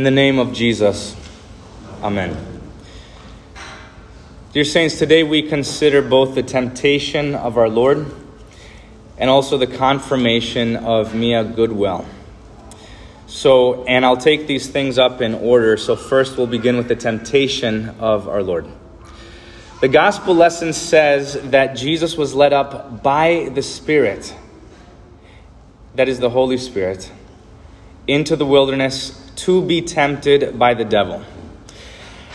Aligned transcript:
In 0.00 0.04
the 0.04 0.10
name 0.10 0.38
of 0.38 0.54
Jesus, 0.54 1.14
Amen. 2.02 2.34
Dear 4.54 4.64
Saints, 4.64 4.98
today 4.98 5.22
we 5.24 5.42
consider 5.42 6.00
both 6.00 6.34
the 6.34 6.42
temptation 6.42 7.34
of 7.34 7.58
our 7.58 7.68
Lord 7.68 8.10
and 9.18 9.28
also 9.28 9.58
the 9.58 9.66
confirmation 9.66 10.76
of 10.76 11.14
Mia 11.14 11.44
Goodwell. 11.44 12.06
So, 13.26 13.84
and 13.84 14.06
I'll 14.06 14.16
take 14.16 14.46
these 14.46 14.70
things 14.70 14.98
up 14.98 15.20
in 15.20 15.34
order. 15.34 15.76
So, 15.76 15.96
first 15.96 16.38
we'll 16.38 16.46
begin 16.46 16.78
with 16.78 16.88
the 16.88 16.96
temptation 16.96 17.90
of 17.98 18.26
our 18.26 18.42
Lord. 18.42 18.64
The 19.82 19.88
gospel 19.88 20.34
lesson 20.34 20.72
says 20.72 21.34
that 21.50 21.76
Jesus 21.76 22.16
was 22.16 22.34
led 22.34 22.54
up 22.54 23.02
by 23.02 23.50
the 23.52 23.60
Spirit, 23.60 24.34
that 25.94 26.08
is 26.08 26.20
the 26.20 26.30
Holy 26.30 26.56
Spirit, 26.56 27.12
into 28.06 28.34
the 28.34 28.46
wilderness 28.46 29.19
to 29.44 29.62
be 29.62 29.80
tempted 29.80 30.58
by 30.58 30.74
the 30.74 30.84
devil. 30.84 31.22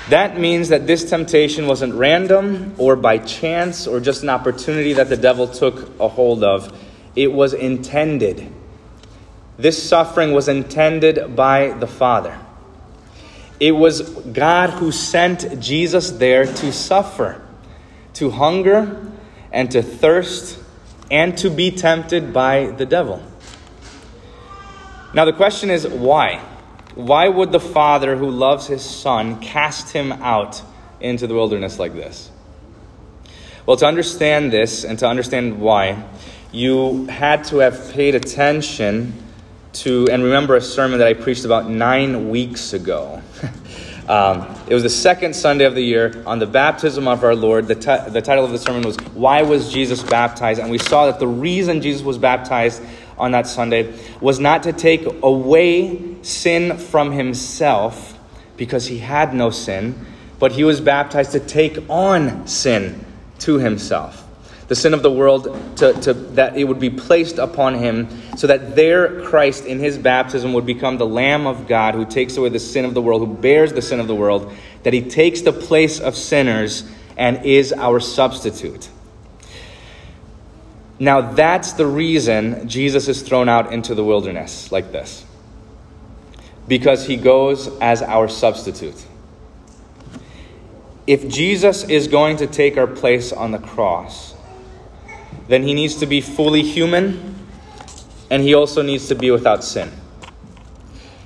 That 0.10 0.40
means 0.40 0.70
that 0.70 0.86
this 0.86 1.10
temptation 1.10 1.66
wasn't 1.66 1.96
random 1.96 2.76
or 2.78 2.96
by 2.96 3.18
chance 3.18 3.88
or 3.88 4.00
just 4.00 4.24
an 4.24 4.30
opportunity 4.30 4.94
that 4.94 5.10
the 5.10 5.18
devil 5.18 5.48
took 5.48 6.00
a 6.00 6.08
hold 6.08 6.44
of. 6.44 6.78
It 7.16 7.32
was 7.32 7.54
intended. 7.54 8.52
This 9.58 9.82
suffering 9.82 10.34
was 10.34 10.48
intended 10.48 11.36
by 11.36 11.70
the 11.70 11.88
Father. 11.88 12.40
It 13.60 13.72
was 13.72 14.02
God 14.10 14.72
who 14.72 14.92
sent 14.92 15.60
Jesus 15.60 16.12
there 16.12 16.46
to 16.46 16.74
suffer, 16.74 17.42
to 18.14 18.30
hunger, 18.30 19.12
and 19.52 19.72
to 19.72 19.82
thirst, 19.82 20.60
and 21.10 21.38
to 21.38 21.50
be 21.50 21.72
tempted 21.72 22.34
by 22.34 22.68
the 22.68 22.86
devil. 22.86 23.24
Now, 25.14 25.26
the 25.26 25.34
question 25.34 25.70
is 25.70 25.88
why? 25.88 26.42
Why 26.96 27.28
would 27.28 27.52
the 27.52 27.60
father 27.60 28.16
who 28.16 28.30
loves 28.30 28.68
his 28.68 28.84
son 28.84 29.40
cast 29.42 29.92
him 29.92 30.14
out 30.14 30.62
into 31.02 31.28
the 31.28 31.34
wilderness 31.34 31.78
like 31.78 31.94
this? 31.94 32.32
Well, 33.66 33.78
to 33.78 33.86
understand 33.86 34.54
this 34.54 34.86
and 34.86 34.98
to 35.00 35.08
understand 35.08 35.60
why, 35.60 36.04
you 36.52 37.06
had 37.08 37.44
to 37.46 37.58
have 37.58 37.92
paid 37.92 38.16
attention 38.16 39.14
to 39.74 40.08
and 40.10 40.24
remember 40.24 40.56
a 40.56 40.62
sermon 40.62 41.00
that 41.00 41.08
I 41.08 41.14
preached 41.14 41.44
about 41.44 41.70
nine 41.70 42.30
weeks 42.30 42.72
ago. 42.72 43.22
um, 44.08 44.56
it 44.68 44.74
was 44.74 44.84
the 44.84 44.90
second 44.90 45.36
Sunday 45.36 45.66
of 45.66 45.76
the 45.76 45.82
year 45.82 46.24
on 46.26 46.40
the 46.40 46.46
baptism 46.46 47.10
of 47.10 47.26
our 47.26 47.36
Lord. 47.36 47.68
The, 47.68 47.76
t- 47.76 48.10
the 48.10 48.22
title 48.22 48.46
of 48.46 48.52
the 48.52 48.58
sermon 48.58 48.84
was 48.84 48.96
Why 49.14 49.42
Was 49.42 49.74
Jesus 49.74 50.02
Baptized? 50.02 50.62
And 50.62 50.72
we 50.72 50.78
saw 50.78 51.08
that 51.08 51.20
the 51.20 51.28
reason 51.28 51.82
Jesus 51.82 52.04
was 52.04 52.18
baptized 52.18 52.82
on 53.18 53.32
that 53.32 53.48
Sunday 53.48 53.94
was 54.20 54.40
not 54.40 54.64
to 54.64 54.74
take 54.74 55.06
away 55.24 56.24
sin 56.24 56.78
from 56.78 57.12
himself 57.12 58.18
because 58.58 58.88
he 58.88 59.00
had 59.00 59.34
no 59.34 59.50
sin, 59.50 60.06
but 60.40 60.52
he 60.52 60.64
was 60.64 60.82
baptized 60.82 61.32
to 61.34 61.40
take 61.40 61.78
on 61.90 62.48
sin 62.48 63.06
to 63.40 63.58
himself. 63.58 64.22
The 64.68 64.76
sin 64.76 64.96
of 64.96 65.04
the 65.04 65.12
world, 65.12 65.44
to, 65.78 65.94
to, 66.02 66.14
that 66.14 66.58
it 66.58 66.64
would 66.64 66.80
be 66.80 66.90
placed 66.90 67.38
upon 67.38 67.76
him, 67.76 68.08
so 68.36 68.48
that 68.48 68.76
there 68.76 69.22
Christ 69.22 69.66
in 69.66 69.80
his 69.80 69.98
baptism 69.98 70.54
would 70.54 70.66
become 70.66 70.98
the 70.98 71.06
Lamb 71.06 71.46
of 71.46 71.68
God 71.68 71.94
who 71.94 72.06
takes 72.06 72.36
away 72.36 72.50
the 72.50 72.60
sin 72.60 72.84
of 72.84 72.96
the 72.96 73.02
world, 73.02 73.28
who 73.28 73.36
bears 73.36 73.74
the 73.74 73.82
sin 73.82 74.00
of 74.00 74.08
the 74.08 74.16
world, 74.16 74.52
that 74.82 74.94
he 74.94 75.02
takes 75.02 75.42
the 75.42 75.54
place 75.54 76.00
of 76.00 76.16
sinners 76.16 76.90
and 77.16 77.46
is 77.46 77.74
our 77.74 78.00
substitute. 78.00 78.90
Now, 81.00 81.34
that's 81.34 81.74
the 81.74 81.86
reason 81.86 82.68
Jesus 82.70 83.08
is 83.08 83.22
thrown 83.22 83.50
out 83.50 83.74
into 83.74 83.96
the 83.96 84.04
wilderness 84.04 84.72
like 84.72 84.92
this. 84.92 85.26
Because 86.68 87.06
he 87.06 87.18
goes 87.18 87.68
as 87.80 88.02
our 88.02 88.28
substitute. 88.28 89.06
If 91.06 91.28
Jesus 91.28 91.84
is 91.84 92.08
going 92.08 92.38
to 92.38 92.48
take 92.48 92.78
our 92.78 92.88
place 92.88 93.32
on 93.32 93.52
the 93.52 93.60
cross, 93.60 94.34
then 95.48 95.64
he 95.64 95.74
needs 95.74 95.96
to 95.98 96.06
be 96.06 96.22
fully 96.22 96.64
human 96.64 97.36
and 98.32 98.42
he 98.42 98.56
also 98.56 98.82
needs 98.82 99.08
to 99.10 99.16
be 99.16 99.30
without 99.30 99.64
sin. 99.64 99.92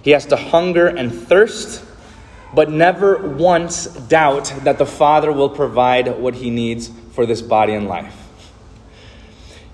He 0.02 0.12
has 0.12 0.26
to 0.28 0.36
hunger 0.36 0.88
and 0.88 1.14
thirst, 1.14 1.86
but 2.54 2.70
never 2.70 3.30
once 3.30 3.86
doubt 3.86 4.54
that 4.64 4.78
the 4.78 4.86
Father 4.86 5.32
will 5.32 5.50
provide 5.50 6.20
what 6.20 6.36
he 6.36 6.50
needs 6.50 6.90
for 7.14 7.26
this 7.26 7.42
body 7.42 7.74
and 7.74 7.88
life. 7.88 8.19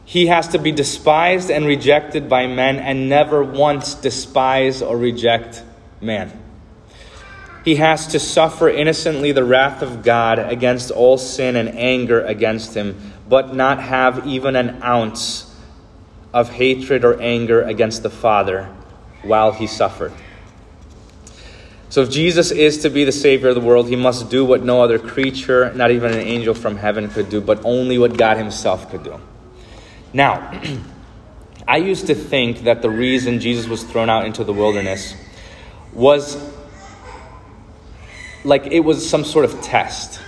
He 0.06 0.28
has 0.28 0.48
to 0.50 0.60
be 0.60 0.72
despised 0.72 1.50
and 1.50 1.66
rejected 1.66 2.30
by 2.30 2.46
men 2.46 2.78
and 2.78 3.10
never 3.10 3.44
once 3.44 3.96
despise 3.96 4.84
or 4.84 4.96
reject 4.98 5.64
man. 6.00 6.32
He 7.66 7.78
has 7.78 8.06
to 8.08 8.20
suffer 8.20 8.70
innocently 8.70 9.32
the 9.32 9.44
wrath 9.44 9.82
of 9.82 10.04
God 10.04 10.38
against 10.38 10.92
all 10.92 11.18
sin 11.18 11.56
and 11.56 11.70
anger 11.70 12.24
against 12.24 12.76
him, 12.76 13.14
but 13.28 13.56
not 13.56 13.82
have 13.82 14.28
even 14.28 14.56
an 14.56 14.84
ounce 14.84 15.52
of 16.32 16.52
hatred 16.52 17.04
or 17.04 17.20
anger 17.20 17.64
against 17.64 18.04
the 18.04 18.10
Father 18.12 18.66
while 19.24 19.52
he 19.52 19.66
suffered. 19.66 20.14
So, 21.90 22.02
if 22.02 22.12
Jesus 22.12 22.52
is 22.52 22.80
to 22.80 22.90
be 22.92 23.06
the 23.06 23.12
Savior 23.12 23.50
of 23.50 23.56
the 23.56 23.62
world, 23.62 23.88
he 23.88 23.96
must 23.96 24.30
do 24.30 24.46
what 24.46 24.64
no 24.64 24.84
other 24.84 25.00
creature, 25.00 25.74
not 25.74 25.90
even 25.90 26.12
an 26.12 26.20
angel 26.20 26.54
from 26.54 26.76
heaven, 26.76 27.10
could 27.10 27.30
do, 27.30 27.42
but 27.42 27.64
only 27.66 27.98
what 27.98 28.18
God 28.18 28.38
himself 28.38 28.92
could 28.92 29.04
do. 29.04 29.20
Now, 30.16 30.62
I 31.68 31.76
used 31.76 32.08
to 32.08 32.16
think 32.16 32.62
that 32.62 32.82
the 32.82 32.90
reason 32.90 33.42
Jesus 33.42 33.68
was 33.68 33.84
thrown 33.84 34.10
out 34.10 34.26
into 34.26 34.46
the 34.46 34.54
wilderness 34.54 35.14
was 35.92 36.42
like 38.46 38.66
it 38.68 38.80
was 38.80 39.08
some 39.08 39.26
sort 39.26 39.44
of 39.44 39.62
test 39.62 40.22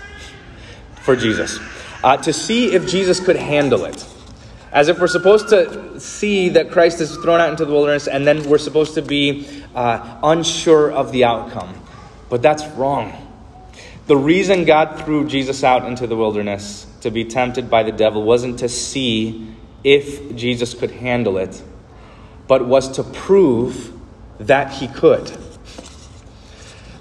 for 1.03 1.15
Jesus 1.15 1.57
uh, 2.03 2.17
to 2.17 2.33
see 2.33 2.73
if 2.73 2.85
Jesus 2.85 3.21
could 3.21 3.37
handle 3.37 3.85
it. 3.85 4.05
As 4.73 4.89
if 4.89 4.99
we're 4.99 5.07
supposed 5.07 5.47
to 5.49 5.97
see 6.01 6.49
that 6.49 6.69
Christ 6.69 6.99
is 6.99 7.15
thrown 7.15 7.39
out 7.39 7.49
into 7.51 7.63
the 7.63 7.71
wilderness 7.71 8.09
and 8.09 8.27
then 8.27 8.49
we're 8.49 8.57
supposed 8.57 8.95
to 8.95 9.01
be 9.01 9.47
uh, 9.73 10.19
unsure 10.21 10.91
of 10.91 11.13
the 11.13 11.23
outcome. 11.23 11.81
But 12.29 12.41
that's 12.41 12.65
wrong. 12.75 13.13
The 14.07 14.17
reason 14.17 14.65
God 14.65 15.05
threw 15.05 15.25
Jesus 15.29 15.63
out 15.63 15.85
into 15.85 16.07
the 16.07 16.17
wilderness 16.17 16.85
to 17.01 17.09
be 17.09 17.23
tempted 17.23 17.69
by 17.69 17.83
the 17.83 17.93
devil 17.93 18.23
wasn't 18.23 18.59
to 18.59 18.67
see 18.67 19.53
if 19.83 20.35
Jesus 20.35 20.73
could 20.73 20.91
handle 20.91 21.37
it, 21.37 21.61
but 22.47 22.65
was 22.65 22.89
to 22.93 23.03
prove 23.03 23.93
that 24.39 24.73
he 24.73 24.87
could. 24.87 25.31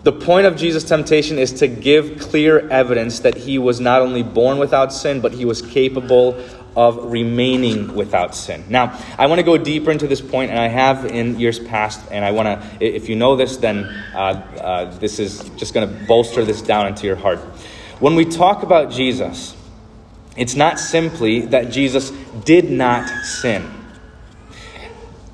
The 0.03 0.13
point 0.13 0.47
of 0.47 0.57
Jesus' 0.57 0.85
temptation 0.85 1.37
is 1.37 1.53
to 1.55 1.67
give 1.67 2.21
clear 2.21 2.69
evidence 2.69 3.21
that 3.21 3.37
he 3.37 3.59
was 3.59 3.81
not 3.81 4.03
only 4.03 4.23
born 4.23 4.59
without 4.59 4.93
sin, 4.93 5.21
but 5.21 5.33
he 5.33 5.45
was 5.45 5.61
capable 5.63 6.41
of 6.77 7.11
remaining 7.11 7.93
without 7.95 8.35
sin. 8.35 8.63
Now, 8.69 8.97
I 9.19 9.27
want 9.27 9.41
to 9.41 9.43
go 9.43 9.57
deeper 9.59 9.91
into 9.91 10.07
this 10.07 10.21
point, 10.21 10.51
and 10.51 10.61
I 10.61 10.69
have 10.69 11.07
in 11.07 11.41
years 11.41 11.59
past, 11.59 12.01
and 12.13 12.25
I 12.25 12.31
want 12.31 12.47
to, 12.47 12.85
if 12.85 13.09
you 13.09 13.17
know 13.17 13.35
this, 13.35 13.57
then 13.57 13.85
uh, 14.15 14.19
uh, 14.19 14.99
this 14.99 15.19
is 15.19 15.41
just 15.57 15.75
going 15.75 15.89
to 15.89 16.07
bolster 16.07 16.45
this 16.45 16.63
down 16.63 16.87
into 16.87 17.07
your 17.07 17.17
heart. 17.17 17.39
When 17.99 18.15
we 18.15 18.27
talk 18.27 18.63
about 18.63 18.93
Jesus, 18.93 19.57
it's 20.37 20.55
not 20.55 20.79
simply 20.79 21.43
that 21.47 21.71
Jesus 21.71 22.11
did 22.45 22.71
not 22.71 23.09
sin, 23.25 23.69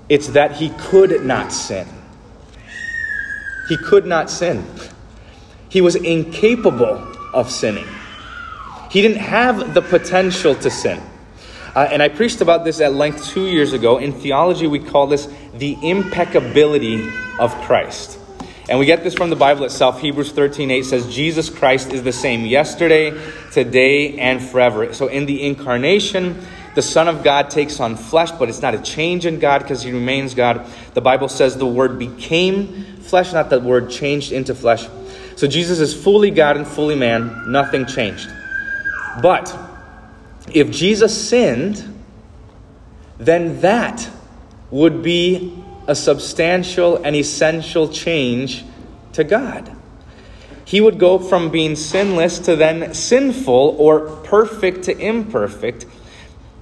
it's 0.08 0.28
that 0.28 0.52
he 0.52 0.70
could 0.78 1.24
not 1.24 1.52
sin. 1.52 1.86
He 3.68 3.76
could 3.76 4.04
not 4.04 4.28
sin. 4.28 4.66
He 5.68 5.80
was 5.80 5.94
incapable 5.94 7.06
of 7.32 7.50
sinning. 7.50 7.86
He 8.90 9.00
didn't 9.00 9.18
have 9.18 9.72
the 9.72 9.80
potential 9.80 10.54
to 10.56 10.70
sin. 10.70 11.00
Uh, 11.74 11.88
and 11.90 12.02
I 12.02 12.08
preached 12.10 12.42
about 12.42 12.64
this 12.64 12.80
at 12.82 12.92
length 12.92 13.26
two 13.28 13.46
years 13.46 13.72
ago. 13.72 13.96
In 13.96 14.12
theology, 14.12 14.66
we 14.66 14.78
call 14.78 15.06
this 15.06 15.26
the 15.54 15.78
impeccability 15.82 17.10
of 17.38 17.54
Christ. 17.62 18.18
And 18.68 18.78
we 18.78 18.86
get 18.86 19.02
this 19.02 19.14
from 19.14 19.30
the 19.30 19.36
Bible 19.36 19.64
itself. 19.64 20.00
Hebrews 20.00 20.32
13 20.32 20.70
8 20.70 20.84
says, 20.84 21.12
Jesus 21.12 21.50
Christ 21.50 21.92
is 21.92 22.02
the 22.02 22.12
same 22.12 22.46
yesterday, 22.46 23.10
today, 23.50 24.18
and 24.18 24.40
forever. 24.40 24.94
So 24.94 25.08
in 25.08 25.26
the 25.26 25.42
incarnation, 25.42 26.40
the 26.74 26.82
Son 26.82 27.08
of 27.08 27.22
God 27.24 27.50
takes 27.50 27.80
on 27.80 27.96
flesh, 27.96 28.30
but 28.30 28.48
it's 28.48 28.62
not 28.62 28.74
a 28.74 28.80
change 28.80 29.26
in 29.26 29.38
God 29.38 29.62
because 29.62 29.82
he 29.82 29.92
remains 29.92 30.34
God. 30.34 30.66
The 30.94 31.00
Bible 31.00 31.28
says 31.28 31.56
the 31.56 31.66
Word 31.66 31.98
became 31.98 32.84
flesh, 32.98 33.32
not 33.32 33.50
the 33.50 33.60
Word 33.60 33.90
changed 33.90 34.32
into 34.32 34.54
flesh. 34.54 34.86
So 35.36 35.46
Jesus 35.46 35.80
is 35.80 35.92
fully 35.92 36.30
God 36.30 36.56
and 36.56 36.66
fully 36.66 36.94
man. 36.94 37.50
Nothing 37.50 37.84
changed. 37.84 38.30
But 39.20 39.54
if 40.54 40.70
Jesus 40.70 41.28
sinned, 41.28 42.00
then 43.18 43.60
that 43.60 44.08
would 44.70 45.02
be 45.02 45.62
a 45.86 45.94
substantial 45.94 46.96
and 47.02 47.16
essential 47.16 47.88
change 47.88 48.64
to 49.12 49.24
God. 49.24 49.76
He 50.64 50.80
would 50.80 50.98
go 50.98 51.18
from 51.18 51.50
being 51.50 51.76
sinless 51.76 52.38
to 52.40 52.56
then 52.56 52.94
sinful 52.94 53.76
or 53.78 54.16
perfect 54.24 54.84
to 54.84 54.96
imperfect, 54.96 55.86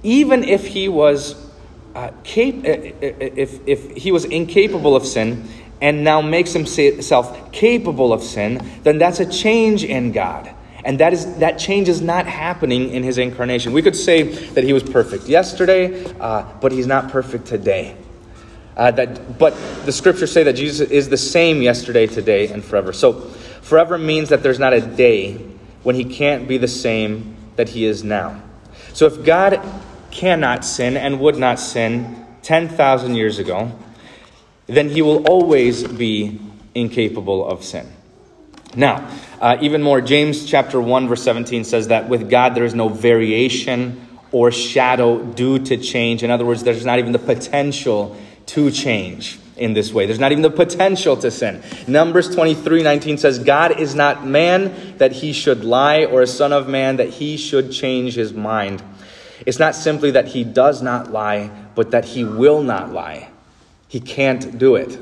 even 0.03 0.43
if 0.43 0.67
he 0.67 0.89
was 0.89 1.49
uh, 1.95 2.11
cap- 2.23 2.63
if, 2.63 3.67
if 3.67 3.95
he 3.95 4.11
was 4.11 4.25
incapable 4.25 4.95
of 4.95 5.05
sin 5.05 5.47
and 5.81 6.03
now 6.03 6.21
makes 6.21 6.53
himself 6.53 7.51
capable 7.51 8.13
of 8.13 8.21
sin, 8.21 8.61
then 8.83 8.97
that's 8.97 9.19
a 9.19 9.25
change 9.25 9.83
in 9.83 10.11
God. 10.11 10.53
And 10.83 10.99
that, 10.99 11.13
is, 11.13 11.37
that 11.37 11.59
change 11.59 11.89
is 11.89 12.01
not 12.01 12.25
happening 12.25 12.89
in 12.89 13.03
his 13.03 13.17
incarnation. 13.17 13.71
We 13.71 13.81
could 13.81 13.95
say 13.95 14.23
that 14.23 14.63
he 14.63 14.73
was 14.73 14.83
perfect 14.83 15.27
yesterday, 15.27 16.03
uh, 16.19 16.43
but 16.59 16.71
he's 16.71 16.87
not 16.87 17.11
perfect 17.11 17.45
today. 17.45 17.95
Uh, 18.81 18.89
that, 18.89 19.37
but 19.37 19.51
the 19.85 19.91
scriptures 19.91 20.31
say 20.31 20.41
that 20.41 20.53
Jesus 20.53 20.89
is 20.89 21.07
the 21.07 21.15
same 21.15 21.61
yesterday, 21.61 22.07
today, 22.07 22.47
and 22.47 22.65
forever. 22.65 22.91
So, 22.91 23.13
forever 23.61 23.95
means 23.99 24.29
that 24.29 24.41
there's 24.41 24.57
not 24.57 24.73
a 24.73 24.81
day 24.81 25.33
when 25.83 25.93
he 25.93 26.03
can't 26.03 26.47
be 26.47 26.57
the 26.57 26.67
same 26.67 27.35
that 27.57 27.69
he 27.69 27.85
is 27.85 28.03
now. 28.03 28.41
So, 28.93 29.05
if 29.05 29.23
God 29.23 29.61
cannot 30.09 30.65
sin 30.65 30.97
and 30.97 31.19
would 31.19 31.37
not 31.37 31.59
sin 31.59 32.25
10,000 32.41 33.13
years 33.13 33.37
ago, 33.37 33.71
then 34.65 34.89
he 34.89 35.03
will 35.03 35.27
always 35.27 35.83
be 35.83 36.39
incapable 36.73 37.47
of 37.47 37.63
sin. 37.63 37.87
Now, 38.75 39.07
uh, 39.39 39.57
even 39.61 39.83
more, 39.83 40.01
James 40.01 40.43
chapter 40.43 40.81
1, 40.81 41.07
verse 41.07 41.21
17 41.21 41.65
says 41.65 41.89
that 41.89 42.09
with 42.09 42.31
God 42.31 42.55
there 42.55 42.65
is 42.65 42.73
no 42.73 42.89
variation 42.89 44.07
or 44.31 44.51
shadow 44.51 45.23
due 45.23 45.59
to 45.59 45.77
change. 45.77 46.23
In 46.23 46.31
other 46.31 46.45
words, 46.45 46.63
there's 46.63 46.83
not 46.83 46.97
even 46.97 47.11
the 47.11 47.19
potential 47.19 48.17
to 48.51 48.69
change 48.69 49.39
in 49.55 49.73
this 49.73 49.93
way. 49.93 50.05
There's 50.05 50.19
not 50.19 50.33
even 50.33 50.41
the 50.41 50.49
potential 50.49 51.15
to 51.17 51.31
sin. 51.31 51.63
Numbers 51.87 52.33
23 52.35 52.83
19 52.83 53.17
says, 53.17 53.39
God 53.39 53.79
is 53.79 53.95
not 53.95 54.25
man 54.25 54.97
that 54.97 55.13
he 55.13 55.31
should 55.31 55.63
lie, 55.63 56.03
or 56.03 56.21
a 56.21 56.27
son 56.27 56.51
of 56.51 56.67
man 56.67 56.97
that 56.97 57.09
he 57.09 57.37
should 57.37 57.71
change 57.71 58.15
his 58.15 58.33
mind. 58.33 58.83
It's 59.45 59.57
not 59.57 59.73
simply 59.73 60.11
that 60.11 60.27
he 60.27 60.43
does 60.43 60.81
not 60.81 61.11
lie, 61.11 61.49
but 61.75 61.91
that 61.91 62.03
he 62.03 62.25
will 62.25 62.61
not 62.61 62.91
lie. 62.91 63.29
He 63.87 64.01
can't 64.01 64.57
do 64.57 64.75
it. 64.75 64.99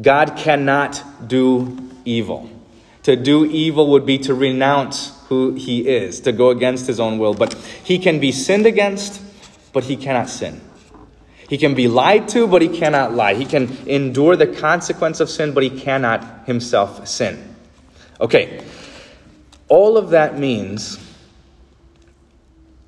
God 0.00 0.36
cannot 0.36 1.02
do 1.26 1.90
evil. 2.04 2.50
To 3.04 3.16
do 3.16 3.46
evil 3.46 3.90
would 3.92 4.04
be 4.04 4.18
to 4.18 4.34
renounce 4.34 5.18
who 5.28 5.54
he 5.54 5.88
is, 5.88 6.20
to 6.20 6.32
go 6.32 6.50
against 6.50 6.86
his 6.86 7.00
own 7.00 7.18
will. 7.18 7.34
But 7.34 7.54
he 7.82 7.98
can 7.98 8.20
be 8.20 8.30
sinned 8.30 8.66
against, 8.66 9.22
but 9.72 9.84
he 9.84 9.96
cannot 9.96 10.28
sin. 10.28 10.60
He 11.54 11.58
can 11.58 11.74
be 11.74 11.86
lied 11.86 12.30
to, 12.30 12.48
but 12.48 12.62
he 12.62 12.68
cannot 12.68 13.14
lie. 13.14 13.34
He 13.34 13.44
can 13.44 13.78
endure 13.86 14.34
the 14.34 14.48
consequence 14.48 15.20
of 15.20 15.30
sin, 15.30 15.54
but 15.54 15.62
he 15.62 15.70
cannot 15.70 16.48
himself 16.48 17.06
sin. 17.06 17.54
Okay, 18.20 18.66
all 19.68 19.96
of 19.96 20.10
that 20.10 20.36
means 20.36 20.98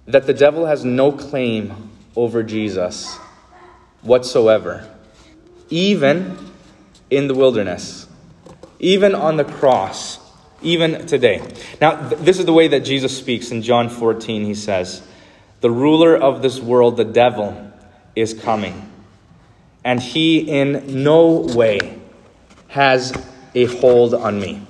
that 0.07 0.27
the 0.27 0.35
devil 0.35 0.67
has 0.67 0.85
no 0.85 1.13
claim 1.13 1.93
over 2.17 2.43
Jesus 2.43 3.17
whatsoever, 4.03 4.91
even 5.71 6.37
in 7.09 7.29
the 7.29 7.35
wilderness, 7.35 8.09
even 8.81 9.15
on 9.15 9.37
the 9.37 9.45
cross, 9.45 10.19
even 10.61 11.07
today. 11.07 11.41
Now, 11.81 12.09
th- 12.09 12.21
this 12.21 12.41
is 12.41 12.47
the 12.47 12.53
way 12.53 12.67
that 12.67 12.81
Jesus 12.81 13.17
speaks 13.17 13.53
in 13.53 13.63
John 13.63 13.89
14. 13.89 14.45
He 14.45 14.57
says, 14.57 15.07
The 15.61 15.71
ruler 15.71 16.17
of 16.17 16.43
this 16.43 16.59
world, 16.59 16.97
the 16.97 17.05
devil, 17.05 17.66
is 18.17 18.35
coming, 18.35 18.91
and 19.85 20.01
he 20.01 20.39
in 20.39 21.05
no 21.05 21.41
way 21.55 22.01
has 22.69 23.13
a 23.55 23.67
hold 23.67 24.15
on 24.15 24.41
me. 24.41 24.67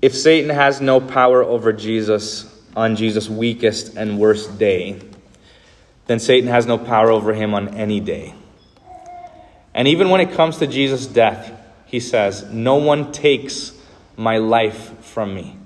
If 0.00 0.14
Satan 0.14 0.50
has 0.50 0.80
no 0.80 1.00
power 1.00 1.42
over 1.42 1.72
Jesus 1.72 2.54
on 2.76 2.94
Jesus' 2.94 3.28
weakest 3.28 3.96
and 3.96 4.18
worst 4.18 4.58
day, 4.58 5.00
then 6.06 6.20
Satan 6.20 6.48
has 6.48 6.66
no 6.66 6.78
power 6.78 7.10
over 7.10 7.34
him 7.34 7.52
on 7.52 7.74
any 7.74 7.98
day. 7.98 8.34
And 9.74 9.88
even 9.88 10.10
when 10.10 10.20
it 10.20 10.32
comes 10.32 10.58
to 10.58 10.66
Jesus' 10.66 11.06
death, 11.06 11.52
he 11.86 12.00
says, 12.00 12.44
No 12.50 12.76
one 12.76 13.12
takes 13.12 13.72
my 14.16 14.38
life 14.38 14.98
from 15.04 15.34
me, 15.34 15.56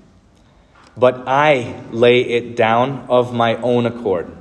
but 0.97 1.27
I 1.27 1.83
lay 1.91 2.21
it 2.21 2.55
down 2.55 3.05
of 3.09 3.33
my 3.33 3.55
own 3.57 3.85
accord. 3.85 4.31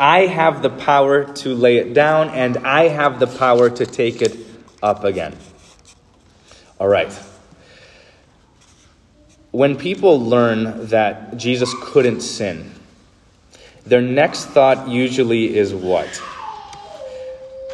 I 0.00 0.26
have 0.26 0.62
the 0.62 0.70
power 0.70 1.24
to 1.24 1.54
lay 1.54 1.78
it 1.78 1.92
down, 1.94 2.30
and 2.30 2.58
I 2.58 2.88
have 2.88 3.18
the 3.18 3.26
power 3.26 3.68
to 3.68 3.86
take 3.86 4.22
it 4.22 4.36
up 4.82 5.04
again. 5.04 5.36
All 6.78 6.88
right. 6.88 7.12
When 9.50 9.76
people 9.76 10.20
learn 10.20 10.88
that 10.88 11.36
Jesus 11.36 11.74
couldn't 11.80 12.20
sin, 12.20 12.70
their 13.84 14.02
next 14.02 14.46
thought 14.46 14.88
usually 14.88 15.56
is 15.56 15.74
what? 15.74 16.22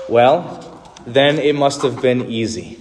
Well, 0.09 0.83
then 1.07 1.39
it 1.39 1.55
must 1.55 1.83
have 1.83 2.01
been 2.01 2.31
easy. 2.31 2.79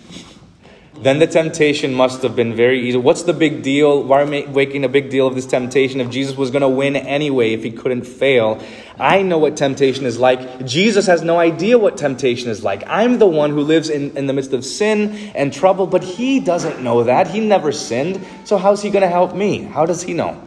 Then 0.96 1.20
the 1.20 1.28
temptation 1.28 1.94
must 1.94 2.22
have 2.22 2.36
been 2.36 2.56
very 2.56 2.88
easy. 2.88 2.98
What's 2.98 3.24
the 3.24 3.34
big 3.34 3.64
deal? 3.64 4.04
Why 4.04 4.22
are 4.22 4.26
we 4.26 4.46
making 4.46 4.86
a 4.86 4.90
big 4.90 5.10
deal 5.10 5.26
of 5.26 5.34
this 5.34 5.46
temptation 5.46 6.00
if 6.00 6.10
Jesus 6.10 6.38
was 6.38 6.52
going 6.52 6.62
to 6.62 6.70
win 6.70 6.96
anyway, 6.96 7.54
if 7.54 7.64
he 7.64 7.72
couldn't 7.72 8.04
fail? 8.04 8.64
I 9.00 9.24
know 9.24 9.40
what 9.40 9.58
temptation 9.58 10.06
is 10.06 10.20
like. 10.20 10.66
Jesus 10.66 11.08
has 11.08 11.24
no 11.24 11.40
idea 11.40 11.80
what 11.80 11.98
temptation 11.98 12.52
is 12.52 12.64
like. 12.64 12.84
I'm 12.86 13.18
the 13.18 13.28
one 13.28 13.50
who 13.50 13.62
lives 13.62 13.90
in, 13.90 14.16
in 14.16 14.28
the 14.28 14.34
midst 14.34 14.54
of 14.54 14.64
sin 14.64 15.32
and 15.34 15.52
trouble, 15.52 15.88
but 15.88 16.04
he 16.04 16.40
doesn't 16.40 16.82
know 16.84 17.04
that. 17.04 17.28
He 17.28 17.40
never 17.40 17.72
sinned. 17.72 18.26
So 18.46 18.58
how's 18.58 18.84
he 18.84 18.92
going 18.92 19.02
to 19.02 19.10
help 19.10 19.36
me? 19.36 19.64
How 19.64 19.88
does 19.88 20.04
he 20.04 20.14
know? 20.14 20.42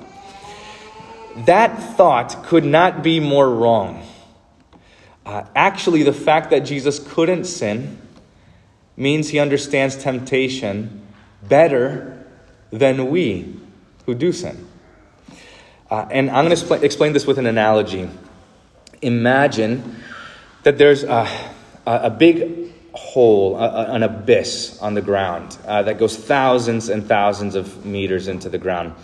That 1.44 1.96
thought 1.96 2.44
could 2.44 2.64
not 2.64 3.02
be 3.02 3.18
more 3.20 3.52
wrong. 3.52 4.06
Uh, 5.26 5.44
actually, 5.56 6.04
the 6.04 6.12
fact 6.12 6.50
that 6.50 6.60
Jesus 6.60 7.00
couldn't 7.00 7.44
sin 7.44 8.00
means 8.96 9.28
he 9.28 9.38
understands 9.38 9.96
temptation 9.96 11.06
better 11.42 12.24
than 12.70 13.10
we 13.10 13.54
who 14.06 14.14
do 14.14 14.32
sin. 14.32 14.66
Uh, 15.90 16.06
and 16.10 16.30
I'm 16.30 16.44
going 16.44 16.56
to 16.56 16.62
expl- 16.62 16.82
explain 16.82 17.12
this 17.12 17.26
with 17.26 17.38
an 17.38 17.46
analogy. 17.46 18.08
Imagine 19.02 19.96
that 20.62 20.78
there's 20.78 21.04
a, 21.04 21.28
a 21.86 22.10
big 22.10 22.72
hole, 22.92 23.56
a, 23.56 23.92
an 23.92 24.02
abyss 24.02 24.78
on 24.80 24.94
the 24.94 25.02
ground 25.02 25.56
uh, 25.66 25.82
that 25.82 25.98
goes 25.98 26.16
thousands 26.16 26.88
and 26.88 27.06
thousands 27.06 27.54
of 27.54 27.84
meters 27.84 28.26
into 28.26 28.48
the 28.48 28.58
ground. 28.58 28.94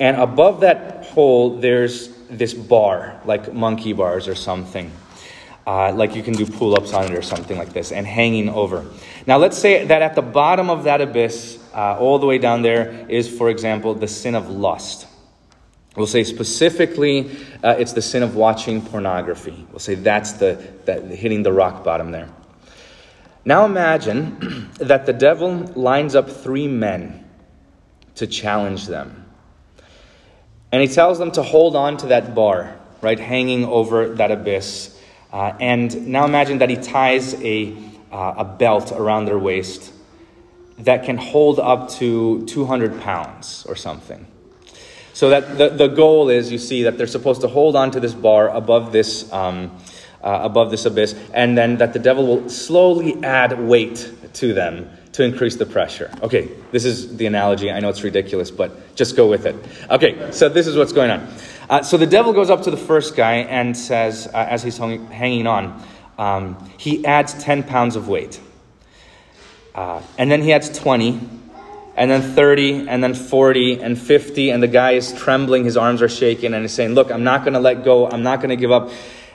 And 0.00 0.16
above 0.16 0.60
that 0.60 1.06
hole, 1.06 1.58
there's 1.58 2.08
this 2.28 2.54
bar, 2.54 3.20
like 3.24 3.52
monkey 3.52 3.92
bars 3.92 4.26
or 4.26 4.34
something 4.34 4.90
uh, 5.66 5.92
like 5.92 6.14
you 6.14 6.22
can 6.22 6.34
do 6.34 6.46
pull 6.46 6.76
ups 6.76 6.92
on 6.92 7.12
it 7.12 7.18
or 7.18 7.22
something 7.22 7.58
like 7.58 7.72
this, 7.72 7.90
and 7.90 8.06
hanging 8.06 8.48
over. 8.48 8.86
Now, 9.26 9.38
let's 9.38 9.58
say 9.58 9.84
that 9.84 10.00
at 10.00 10.14
the 10.14 10.22
bottom 10.22 10.70
of 10.70 10.84
that 10.84 11.00
abyss, 11.00 11.58
uh, 11.74 11.98
all 11.98 12.18
the 12.18 12.26
way 12.26 12.38
down 12.38 12.62
there, 12.62 13.06
is, 13.08 13.28
for 13.28 13.50
example, 13.50 13.94
the 13.94 14.06
sin 14.06 14.34
of 14.34 14.48
lust. 14.48 15.08
We'll 15.96 16.06
say 16.06 16.24
specifically, 16.24 17.30
uh, 17.64 17.76
it's 17.78 17.94
the 17.94 18.02
sin 18.02 18.22
of 18.22 18.36
watching 18.36 18.82
pornography. 18.82 19.66
We'll 19.70 19.78
say 19.78 19.94
that's 19.94 20.32
the 20.32 20.62
that 20.84 21.04
hitting 21.04 21.42
the 21.42 21.52
rock 21.52 21.82
bottom 21.82 22.10
there. 22.10 22.28
Now 23.44 23.64
imagine 23.64 24.70
that 24.78 25.06
the 25.06 25.14
devil 25.14 25.56
lines 25.74 26.14
up 26.14 26.28
three 26.28 26.68
men 26.68 27.24
to 28.16 28.26
challenge 28.26 28.86
them. 28.86 29.24
And 30.70 30.82
he 30.82 30.88
tells 30.88 31.18
them 31.18 31.30
to 31.32 31.42
hold 31.42 31.74
on 31.76 31.96
to 31.98 32.08
that 32.08 32.34
bar, 32.34 32.78
right, 33.00 33.18
hanging 33.18 33.64
over 33.64 34.14
that 34.16 34.30
abyss 34.30 34.95
uh, 35.36 35.54
and 35.60 36.06
now 36.08 36.24
imagine 36.24 36.56
that 36.56 36.70
he 36.70 36.76
ties 36.76 37.34
a, 37.42 37.76
uh, 38.10 38.36
a 38.38 38.44
belt 38.44 38.90
around 38.90 39.26
their 39.26 39.38
waist 39.38 39.92
that 40.78 41.04
can 41.04 41.18
hold 41.18 41.60
up 41.60 41.90
to 41.90 42.42
200 42.46 43.02
pounds 43.02 43.66
or 43.68 43.76
something. 43.76 44.26
So 45.12 45.28
that 45.28 45.58
the, 45.58 45.68
the 45.68 45.88
goal 45.88 46.30
is, 46.30 46.50
you 46.50 46.56
see, 46.56 46.84
that 46.84 46.96
they're 46.96 47.06
supposed 47.06 47.42
to 47.42 47.48
hold 47.48 47.76
on 47.76 47.90
to 47.90 48.00
this 48.00 48.14
bar 48.14 48.48
above 48.48 48.92
this, 48.92 49.30
um, 49.30 49.76
uh, 50.24 50.38
above 50.40 50.70
this 50.70 50.86
abyss, 50.86 51.14
and 51.34 51.56
then 51.56 51.76
that 51.76 51.92
the 51.92 51.98
devil 51.98 52.26
will 52.26 52.48
slowly 52.48 53.22
add 53.22 53.60
weight 53.60 54.10
to 54.32 54.54
them 54.54 54.88
to 55.12 55.22
increase 55.22 55.56
the 55.56 55.66
pressure. 55.66 56.10
Okay, 56.22 56.50
this 56.72 56.86
is 56.86 57.14
the 57.18 57.26
analogy. 57.26 57.70
I 57.70 57.80
know 57.80 57.90
it's 57.90 58.02
ridiculous, 58.02 58.50
but 58.50 58.96
just 58.96 59.16
go 59.16 59.28
with 59.28 59.44
it. 59.44 59.54
Okay, 59.90 60.30
so 60.32 60.48
this 60.48 60.66
is 60.66 60.78
what's 60.78 60.92
going 60.92 61.10
on. 61.10 61.28
Uh, 61.68 61.82
so 61.82 61.96
the 61.96 62.06
devil 62.06 62.32
goes 62.32 62.48
up 62.48 62.62
to 62.62 62.70
the 62.70 62.76
first 62.76 63.16
guy 63.16 63.36
and 63.36 63.76
says, 63.76 64.28
uh, 64.28 64.36
as 64.36 64.62
he's 64.62 64.78
hung, 64.78 65.06
hanging 65.06 65.46
on, 65.46 65.82
um, 66.16 66.70
he 66.78 67.04
adds 67.04 67.34
10 67.34 67.64
pounds 67.64 67.96
of 67.96 68.08
weight. 68.08 68.40
Uh, 69.74 70.00
and 70.16 70.30
then 70.30 70.42
he 70.42 70.52
adds 70.52 70.70
20, 70.78 71.20
and 71.96 72.10
then 72.10 72.22
30, 72.22 72.88
and 72.88 73.02
then 73.02 73.14
40, 73.14 73.80
and 73.80 73.98
50, 73.98 74.50
and 74.50 74.62
the 74.62 74.68
guy 74.68 74.92
is 74.92 75.12
trembling, 75.12 75.64
his 75.64 75.76
arms 75.76 76.02
are 76.02 76.08
shaking, 76.08 76.54
and 76.54 76.62
he's 76.62 76.72
saying, 76.72 76.94
Look, 76.94 77.10
I'm 77.10 77.24
not 77.24 77.42
going 77.42 77.54
to 77.54 77.60
let 77.60 77.84
go, 77.84 78.08
I'm 78.08 78.22
not 78.22 78.38
going 78.38 78.50
to 78.50 78.56
give 78.56 78.70
up. 78.70 78.90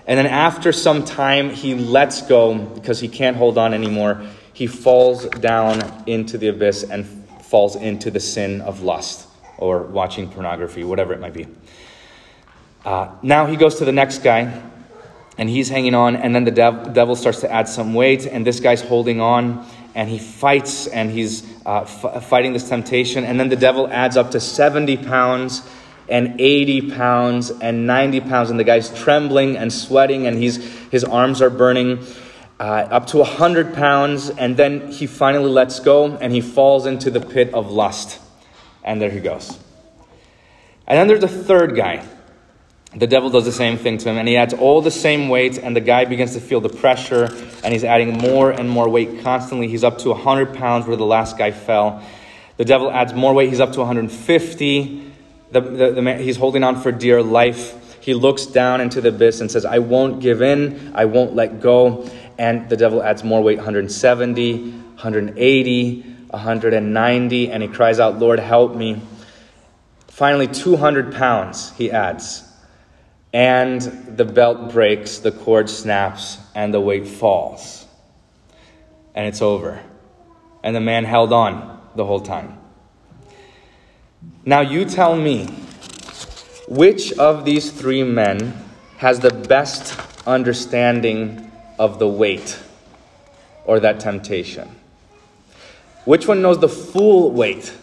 And 0.07 0.17
then 0.17 0.25
after 0.25 0.71
some 0.71 1.05
time, 1.05 1.51
he 1.51 1.75
lets 1.75 2.21
go 2.23 2.55
because 2.57 3.00
he 3.00 3.07
can't 3.07 3.38
hold 3.38 3.57
on 3.57 3.73
anymore. 3.73 4.21
He 4.53 4.67
falls 4.67 5.25
down 5.25 6.03
into 6.07 6.38
the 6.38 6.47
abyss 6.47 6.83
and 6.83 7.05
falls 7.43 7.75
into 7.75 8.09
the 8.09 8.19
sin 8.19 8.61
of 8.61 8.81
lust 8.81 9.27
or 9.57 9.83
watching 9.83 10.29
pornography, 10.29 10.83
whatever 10.83 11.13
it 11.13 11.19
might 11.19 11.33
be. 11.33 11.45
Uh, 12.83 13.09
now 13.21 13.45
he 13.45 13.55
goes 13.55 13.75
to 13.75 13.85
the 13.85 13.91
next 13.91 14.23
guy 14.23 14.61
and 15.38 15.50
he's 15.50 15.69
hanging 15.69 15.95
on, 15.95 16.15
and 16.15 16.35
then 16.35 16.43
the 16.43 16.51
dev- 16.51 16.93
devil 16.93 17.15
starts 17.15 17.39
to 17.41 17.51
add 17.51 17.67
some 17.67 17.93
weight, 17.93 18.27
and 18.27 18.45
this 18.45 18.59
guy's 18.59 18.81
holding 18.81 19.21
on, 19.21 19.65
and 19.95 20.09
he 20.09 20.19
fights, 20.19 20.88
and 20.88 21.09
he's 21.09 21.43
uh, 21.65 21.81
f- 21.81 22.25
fighting 22.25 22.53
this 22.53 22.67
temptation, 22.67 23.23
and 23.23 23.39
then 23.39 23.50
the 23.50 23.55
devil 23.55 23.88
adds 23.88 24.17
up 24.17 24.31
to 24.31 24.39
70 24.39 24.97
pounds 24.97 25.67
and 26.09 26.39
80 26.39 26.91
pounds 26.91 27.50
and 27.50 27.88
90 27.88 28.21
pounds, 28.21 28.50
and 28.50 28.59
the 28.59 28.63
guy's 28.63 28.93
trembling 28.93 29.57
and 29.57 29.71
sweating, 29.71 30.27
and 30.27 30.38
he's, 30.38 30.57
his 30.89 31.03
arms 31.03 31.41
are 31.41 31.50
burning. 31.50 32.05
Uh, 32.59 32.88
up 32.91 33.07
to 33.07 33.17
100 33.17 33.73
pounds, 33.73 34.29
and 34.29 34.55
then 34.57 34.91
he 34.91 35.07
finally 35.07 35.50
lets 35.50 35.79
go 35.79 36.17
and 36.17 36.31
he 36.31 36.41
falls 36.41 36.85
into 36.85 37.09
the 37.09 37.19
pit 37.19 37.51
of 37.55 37.71
lust. 37.71 38.19
And 38.83 39.01
there 39.01 39.09
he 39.09 39.19
goes. 39.19 39.57
And 40.85 41.00
then 41.00 41.07
there's 41.07 41.23
a 41.23 41.27
third 41.27 41.75
guy. 41.75 42.05
The 42.95 43.07
devil 43.07 43.29
does 43.29 43.45
the 43.45 43.51
same 43.51 43.77
thing 43.77 43.98
to 44.00 44.10
him, 44.10 44.17
and 44.17 44.27
he 44.27 44.36
adds 44.36 44.53
all 44.53 44.81
the 44.81 44.91
same 44.91 45.29
weight, 45.29 45.57
and 45.57 45.75
the 45.75 45.81
guy 45.81 46.05
begins 46.05 46.33
to 46.33 46.41
feel 46.41 46.60
the 46.60 46.69
pressure, 46.69 47.25
and 47.63 47.74
he's 47.74 47.83
adding 47.83 48.17
more 48.17 48.51
and 48.51 48.69
more 48.69 48.89
weight 48.89 49.21
constantly. 49.21 49.67
He's 49.67 49.83
up 49.83 50.00
to 50.00 50.10
100 50.10 50.53
pounds 50.53 50.88
where 50.88 50.98
the 50.98 51.05
last 51.05 51.38
guy 51.38 51.51
fell. 51.51 52.03
The 52.57 52.65
devil 52.65 52.91
adds 52.91 53.13
more 53.13 53.33
weight, 53.33 53.50
he's 53.50 53.62
up 53.62 53.71
to 53.74 53.79
150. 53.79 55.12
The, 55.51 55.62
the, 55.62 55.91
the 55.91 56.01
man, 56.01 56.19
he's 56.19 56.38
holding 56.38 56.63
on 56.63 56.81
for 56.81 56.91
dear 56.91 57.24
life. 57.24 57.77
He 58.01 58.13
looks 58.13 58.45
down 58.45 58.81
into 58.81 59.00
the 59.00 59.10
abyss 59.10 59.41
and 59.41 59.51
says, 59.51 59.63
I 59.63 59.79
won't 59.79 60.21
give 60.21 60.41
in, 60.41 60.93
I 60.95 61.05
won't 61.05 61.36
let 61.36 61.62
go 61.62 62.10
and 62.41 62.67
the 62.69 62.75
devil 62.75 63.03
adds 63.03 63.24
more 63.24 63.39
weight 63.43 63.57
170, 63.57 64.71
180, 64.71 66.01
190, 66.01 67.51
and 67.51 67.62
he 67.63 67.69
cries 67.69 68.00
out, 68.00 68.17
Lord, 68.17 68.39
help 68.39 68.75
me. 68.75 69.00
Finally, 70.07 70.48
200 70.48 71.13
pounds 71.13 71.71
he 71.74 71.91
adds. 71.91 72.50
And 73.33 73.81
the 74.17 74.25
belt 74.25 74.71
breaks, 74.71 75.19
the 75.19 75.31
cord 75.31 75.69
snaps, 75.69 76.38
and 76.53 76.73
the 76.73 76.81
weight 76.81 77.07
falls. 77.07 77.85
And 79.15 79.27
it's 79.27 79.41
over. 79.41 79.81
And 80.63 80.75
the 80.75 80.81
man 80.81 81.05
held 81.05 81.31
on 81.31 81.81
the 81.95 82.05
whole 82.05 82.19
time. 82.19 82.57
Now, 84.45 84.61
you 84.61 84.85
tell 84.85 85.15
me, 85.15 85.45
which 86.67 87.13
of 87.13 87.45
these 87.45 87.71
three 87.71 88.03
men 88.03 88.53
has 88.97 89.19
the 89.19 89.31
best 89.31 90.00
understanding 90.27 91.51
of 91.79 92.00
the 92.00 92.07
weight 92.07 92.59
or 93.65 93.79
that 93.79 94.00
temptation? 94.00 94.75
Which 96.05 96.27
one 96.27 96.41
knows 96.41 96.59
the 96.59 96.69
full 96.69 97.31
weight 97.31 97.73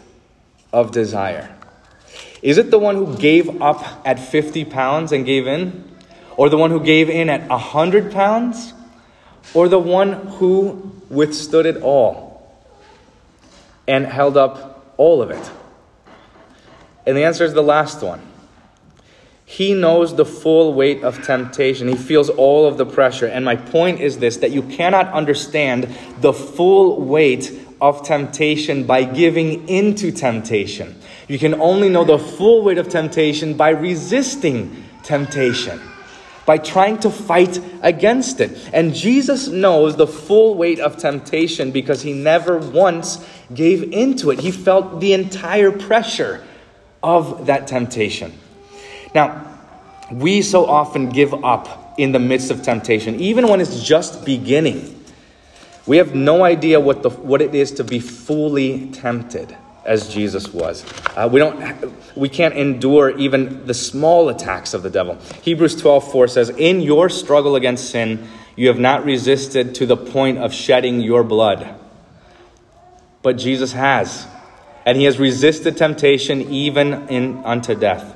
of 0.73 0.91
desire? 0.91 1.55
Is 2.41 2.57
it 2.57 2.71
the 2.71 2.79
one 2.79 2.95
who 2.95 3.17
gave 3.17 3.61
up 3.61 4.01
at 4.05 4.19
50 4.19 4.65
pounds 4.65 5.11
and 5.11 5.25
gave 5.25 5.47
in? 5.47 5.83
Or 6.37 6.49
the 6.49 6.57
one 6.57 6.71
who 6.71 6.79
gave 6.79 7.09
in 7.09 7.29
at 7.29 7.49
100 7.49 8.11
pounds? 8.11 8.73
Or 9.53 9.67
the 9.67 9.79
one 9.79 10.13
who 10.13 10.91
withstood 11.09 11.65
it 11.65 11.81
all 11.81 12.47
and 13.87 14.05
held 14.05 14.37
up 14.37 14.93
all 14.97 15.21
of 15.21 15.31
it? 15.31 15.51
And 17.05 17.17
the 17.17 17.23
answer 17.23 17.43
is 17.43 17.53
the 17.53 17.63
last 17.63 18.01
one. 18.01 18.21
He 19.49 19.73
knows 19.73 20.15
the 20.15 20.25
full 20.25 20.75
weight 20.75 21.03
of 21.03 21.23
temptation. 21.23 21.87
He 21.87 21.95
feels 21.95 22.29
all 22.29 22.67
of 22.67 22.77
the 22.77 22.85
pressure. 22.85 23.25
And 23.25 23.43
my 23.43 23.55
point 23.55 23.99
is 23.99 24.19
this 24.19 24.37
that 24.37 24.51
you 24.51 24.61
cannot 24.61 25.11
understand 25.11 25.93
the 26.19 26.31
full 26.31 27.01
weight 27.01 27.51
of 27.81 28.05
temptation 28.05 28.83
by 28.83 29.05
giving 29.05 29.67
into 29.67 30.11
temptation. 30.11 30.98
You 31.29 31.37
can 31.37 31.61
only 31.61 31.89
know 31.89 32.03
the 32.03 32.17
full 32.17 32.63
weight 32.63 32.79
of 32.79 32.89
temptation 32.89 33.53
by 33.53 33.69
resisting 33.69 34.83
temptation, 35.03 35.79
by 36.47 36.57
trying 36.57 36.97
to 37.01 37.11
fight 37.11 37.61
against 37.83 38.41
it. 38.41 38.67
And 38.73 38.95
Jesus 38.95 39.47
knows 39.47 39.95
the 39.95 40.07
full 40.07 40.55
weight 40.55 40.79
of 40.79 40.97
temptation 40.97 41.69
because 41.69 42.01
he 42.01 42.13
never 42.13 42.57
once 42.57 43.23
gave 43.53 43.93
into 43.93 44.31
it. 44.31 44.39
He 44.39 44.49
felt 44.49 44.99
the 44.99 45.13
entire 45.13 45.71
pressure 45.71 46.43
of 47.03 47.45
that 47.45 47.67
temptation. 47.67 48.33
Now, 49.13 49.45
we 50.11 50.41
so 50.41 50.65
often 50.65 51.09
give 51.09 51.45
up 51.45 51.93
in 51.99 52.11
the 52.11 52.19
midst 52.19 52.49
of 52.49 52.63
temptation, 52.63 53.19
even 53.19 53.47
when 53.47 53.61
it's 53.61 53.83
just 53.83 54.25
beginning. 54.25 54.95
We 55.85 55.97
have 55.97 56.15
no 56.15 56.43
idea 56.43 56.79
what, 56.79 57.03
the, 57.03 57.11
what 57.11 57.43
it 57.43 57.53
is 57.53 57.71
to 57.73 57.83
be 57.83 57.99
fully 57.99 58.89
tempted 58.89 59.55
as 59.89 60.07
Jesus 60.07 60.53
was. 60.53 60.85
Uh, 61.17 61.27
we, 61.29 61.39
don't, 61.39 62.15
we 62.15 62.29
can't 62.29 62.53
endure 62.53 63.17
even 63.17 63.65
the 63.65 63.73
small 63.73 64.29
attacks 64.29 64.75
of 64.75 64.83
the 64.83 64.89
devil. 64.89 65.17
Hebrews 65.41 65.81
12 65.81 66.11
4 66.11 66.27
says, 66.27 66.49
In 66.51 66.79
your 66.79 67.09
struggle 67.09 67.55
against 67.55 67.89
sin, 67.89 68.27
you 68.55 68.67
have 68.67 68.79
not 68.79 69.03
resisted 69.03 69.73
to 69.75 69.87
the 69.87 69.97
point 69.97 70.37
of 70.37 70.53
shedding 70.53 71.01
your 71.01 71.23
blood. 71.23 71.75
But 73.23 73.37
Jesus 73.37 73.73
has. 73.73 74.27
And 74.85 74.95
he 74.95 75.05
has 75.05 75.17
resisted 75.17 75.75
temptation 75.75 76.41
even 76.43 77.09
in, 77.09 77.43
unto 77.43 77.73
death. 77.73 78.15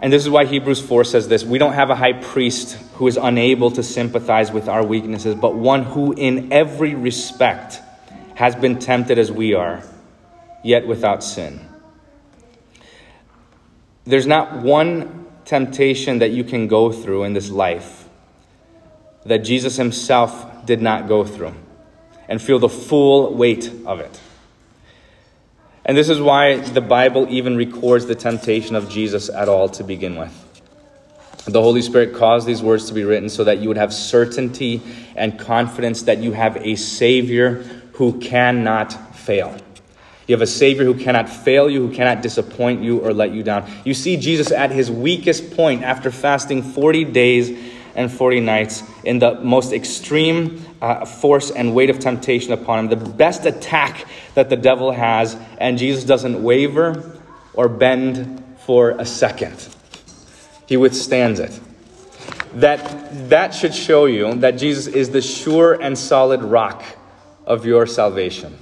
And 0.00 0.12
this 0.12 0.22
is 0.22 0.30
why 0.30 0.44
Hebrews 0.44 0.80
4 0.80 1.04
says 1.04 1.26
this 1.26 1.44
We 1.44 1.58
don't 1.58 1.72
have 1.72 1.90
a 1.90 1.96
high 1.96 2.12
priest 2.12 2.74
who 2.94 3.08
is 3.08 3.16
unable 3.16 3.72
to 3.72 3.82
sympathize 3.82 4.52
with 4.52 4.68
our 4.68 4.86
weaknesses, 4.86 5.34
but 5.34 5.56
one 5.56 5.82
who, 5.82 6.12
in 6.12 6.52
every 6.52 6.94
respect, 6.94 7.80
has 8.36 8.54
been 8.54 8.78
tempted 8.78 9.18
as 9.18 9.32
we 9.32 9.54
are, 9.54 9.82
yet 10.66 10.86
without 10.86 11.22
sin. 11.22 11.60
There's 14.04 14.26
not 14.26 14.62
one 14.62 15.26
temptation 15.44 16.18
that 16.18 16.30
you 16.30 16.44
can 16.44 16.66
go 16.66 16.92
through 16.92 17.24
in 17.24 17.32
this 17.32 17.50
life 17.50 18.08
that 19.24 19.38
Jesus 19.38 19.76
himself 19.76 20.66
did 20.66 20.80
not 20.80 21.08
go 21.08 21.24
through 21.24 21.54
and 22.28 22.40
feel 22.40 22.58
the 22.58 22.68
full 22.68 23.34
weight 23.34 23.70
of 23.84 24.00
it. 24.00 24.20
And 25.84 25.96
this 25.96 26.08
is 26.08 26.20
why 26.20 26.56
the 26.58 26.80
Bible 26.80 27.26
even 27.30 27.56
records 27.56 28.06
the 28.06 28.14
temptation 28.14 28.74
of 28.74 28.88
Jesus 28.88 29.28
at 29.28 29.48
all 29.48 29.68
to 29.70 29.84
begin 29.84 30.16
with. 30.16 30.32
The 31.46 31.62
Holy 31.62 31.82
Spirit 31.82 32.12
caused 32.12 32.46
these 32.46 32.60
words 32.60 32.86
to 32.88 32.94
be 32.94 33.04
written 33.04 33.28
so 33.28 33.44
that 33.44 33.58
you 33.58 33.68
would 33.68 33.76
have 33.76 33.94
certainty 33.94 34.82
and 35.14 35.38
confidence 35.38 36.02
that 36.02 36.18
you 36.18 36.32
have 36.32 36.56
a 36.56 36.74
Savior 36.74 37.62
who 37.92 38.18
cannot 38.18 39.16
fail. 39.16 39.56
You 40.26 40.34
have 40.34 40.42
a 40.42 40.46
Savior 40.46 40.84
who 40.84 40.94
cannot 40.94 41.28
fail 41.28 41.70
you, 41.70 41.86
who 41.86 41.94
cannot 41.94 42.22
disappoint 42.22 42.82
you 42.82 42.98
or 42.98 43.14
let 43.14 43.30
you 43.30 43.42
down. 43.42 43.70
You 43.84 43.94
see 43.94 44.16
Jesus 44.16 44.50
at 44.50 44.72
his 44.72 44.90
weakest 44.90 45.54
point 45.54 45.84
after 45.84 46.10
fasting 46.10 46.62
40 46.62 47.04
days 47.04 47.72
and 47.94 48.12
40 48.12 48.40
nights 48.40 48.82
in 49.04 49.20
the 49.20 49.40
most 49.40 49.72
extreme 49.72 50.64
uh, 50.82 51.04
force 51.04 51.50
and 51.50 51.74
weight 51.74 51.90
of 51.90 51.98
temptation 51.98 52.52
upon 52.52 52.80
him, 52.80 52.88
the 52.88 52.96
best 52.96 53.46
attack 53.46 54.04
that 54.34 54.50
the 54.50 54.56
devil 54.56 54.92
has, 54.92 55.36
and 55.58 55.78
Jesus 55.78 56.04
doesn't 56.04 56.42
waver 56.42 57.18
or 57.54 57.68
bend 57.68 58.44
for 58.66 58.90
a 58.90 59.06
second. 59.06 59.68
He 60.66 60.76
withstands 60.76 61.40
it. 61.40 61.58
That, 62.54 63.30
that 63.30 63.54
should 63.54 63.74
show 63.74 64.06
you 64.06 64.34
that 64.36 64.52
Jesus 64.52 64.86
is 64.86 65.10
the 65.10 65.22
sure 65.22 65.74
and 65.74 65.96
solid 65.96 66.42
rock 66.42 66.82
of 67.46 67.64
your 67.64 67.86
salvation. 67.86 68.58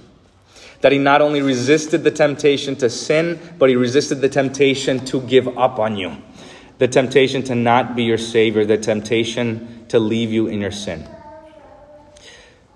That 0.85 0.93
he 0.93 0.99
not 0.99 1.23
only 1.23 1.41
resisted 1.41 2.05
the 2.05 2.11
temptation 2.11 2.77
to 2.77 2.91
sin, 2.91 3.41
but 3.59 3.71
he 3.71 3.75
resisted 3.75 4.21
the 4.21 4.29
temptation 4.29 5.03
to 5.07 5.23
give 5.23 5.49
up 5.57 5.79
on 5.79 5.97
you 5.97 6.19
the 6.79 6.89
temptation 6.89 7.43
to 7.45 7.55
not 7.55 7.95
be 7.95 8.05
your 8.05 8.19
Savior, 8.19 8.65
the 8.65 8.77
temptation 8.77 9.87
to 9.89 9.99
leave 9.99 10.33
you 10.33 10.49
in 10.49 10.61
your 10.61 10.71
sin. 10.71 11.09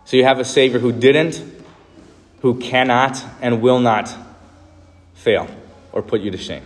So 0.05 0.17
you 0.17 0.25
have 0.25 0.39
a 0.39 0.45
Savior 0.45 0.79
who 0.79 0.93
didn't, 0.93 1.43
who 2.41 2.59
cannot, 2.59 3.23
and 3.41 3.61
will 3.61 3.81
not 3.81 4.15
fail 5.15 5.49
or 5.93 6.03
put 6.03 6.21
you 6.21 6.31
to 6.31 6.39
shame. 6.39 6.63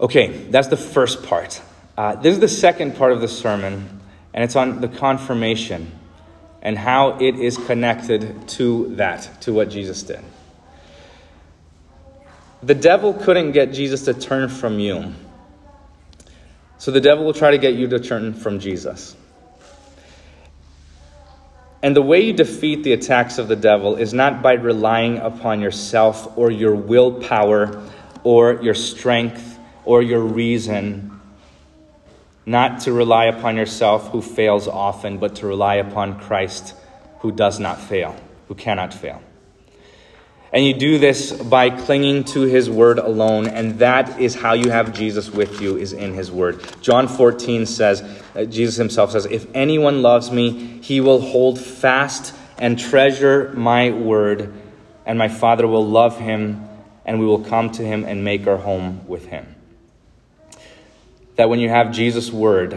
Okay, 0.00 0.28
that's 0.50 0.68
the 0.68 0.76
first 0.76 1.24
part. 1.24 1.60
Uh, 1.96 2.14
this 2.14 2.34
is 2.34 2.40
the 2.40 2.48
second 2.48 2.94
part 2.94 3.12
of 3.12 3.20
the 3.20 3.28
sermon, 3.28 4.00
and 4.32 4.44
it's 4.44 4.54
on 4.54 4.80
the 4.80 4.88
confirmation 4.88 5.97
and 6.68 6.76
how 6.76 7.16
it 7.18 7.36
is 7.36 7.56
connected 7.56 8.46
to 8.46 8.94
that, 8.96 9.40
to 9.40 9.54
what 9.54 9.70
Jesus 9.70 10.02
did. 10.02 10.20
The 12.62 12.74
devil 12.74 13.14
couldn't 13.14 13.52
get 13.52 13.72
Jesus 13.72 14.04
to 14.04 14.12
turn 14.12 14.50
from 14.50 14.78
you 14.78 15.14
so 16.76 16.90
the 16.90 17.00
devil 17.00 17.24
will 17.24 17.32
try 17.32 17.52
to 17.52 17.58
get 17.58 17.72
you 17.72 17.88
to 17.88 17.98
turn 17.98 18.34
from 18.34 18.60
Jesus. 18.60 19.16
And 21.82 21.96
the 21.96 22.02
way 22.02 22.20
you 22.20 22.34
defeat 22.34 22.82
the 22.82 22.92
attacks 22.92 23.38
of 23.38 23.48
the 23.48 23.56
devil 23.56 23.96
is 23.96 24.12
not 24.12 24.42
by 24.42 24.52
relying 24.52 25.16
upon 25.16 25.62
yourself 25.62 26.36
or 26.36 26.50
your 26.50 26.74
willpower 26.74 27.82
or 28.24 28.60
your 28.62 28.74
strength 28.74 29.58
or 29.86 30.02
your 30.02 30.20
reason. 30.20 31.17
Not 32.48 32.80
to 32.80 32.94
rely 32.94 33.26
upon 33.26 33.56
yourself 33.56 34.08
who 34.08 34.22
fails 34.22 34.68
often, 34.68 35.18
but 35.18 35.36
to 35.36 35.46
rely 35.46 35.74
upon 35.74 36.18
Christ 36.18 36.74
who 37.18 37.30
does 37.30 37.60
not 37.60 37.78
fail, 37.78 38.16
who 38.46 38.54
cannot 38.54 38.94
fail. 38.94 39.20
And 40.50 40.64
you 40.64 40.72
do 40.72 40.96
this 40.96 41.30
by 41.30 41.68
clinging 41.68 42.24
to 42.24 42.44
his 42.44 42.70
word 42.70 42.98
alone, 42.98 43.48
and 43.48 43.78
that 43.80 44.18
is 44.18 44.34
how 44.34 44.54
you 44.54 44.70
have 44.70 44.94
Jesus 44.94 45.28
with 45.28 45.60
you, 45.60 45.76
is 45.76 45.92
in 45.92 46.14
his 46.14 46.30
word. 46.30 46.64
John 46.80 47.06
14 47.06 47.66
says, 47.66 48.00
uh, 48.34 48.46
Jesus 48.46 48.76
himself 48.76 49.10
says, 49.10 49.26
If 49.26 49.46
anyone 49.52 50.00
loves 50.00 50.30
me, 50.30 50.80
he 50.80 51.02
will 51.02 51.20
hold 51.20 51.60
fast 51.60 52.34
and 52.56 52.78
treasure 52.78 53.52
my 53.58 53.90
word, 53.90 54.54
and 55.04 55.18
my 55.18 55.28
Father 55.28 55.66
will 55.66 55.86
love 55.86 56.18
him, 56.18 56.66
and 57.04 57.20
we 57.20 57.26
will 57.26 57.44
come 57.44 57.70
to 57.72 57.82
him 57.82 58.04
and 58.04 58.24
make 58.24 58.46
our 58.46 58.56
home 58.56 59.06
with 59.06 59.26
him. 59.26 59.54
That 61.38 61.48
when 61.48 61.60
you 61.60 61.68
have 61.68 61.92
Jesus' 61.92 62.32
word, 62.32 62.76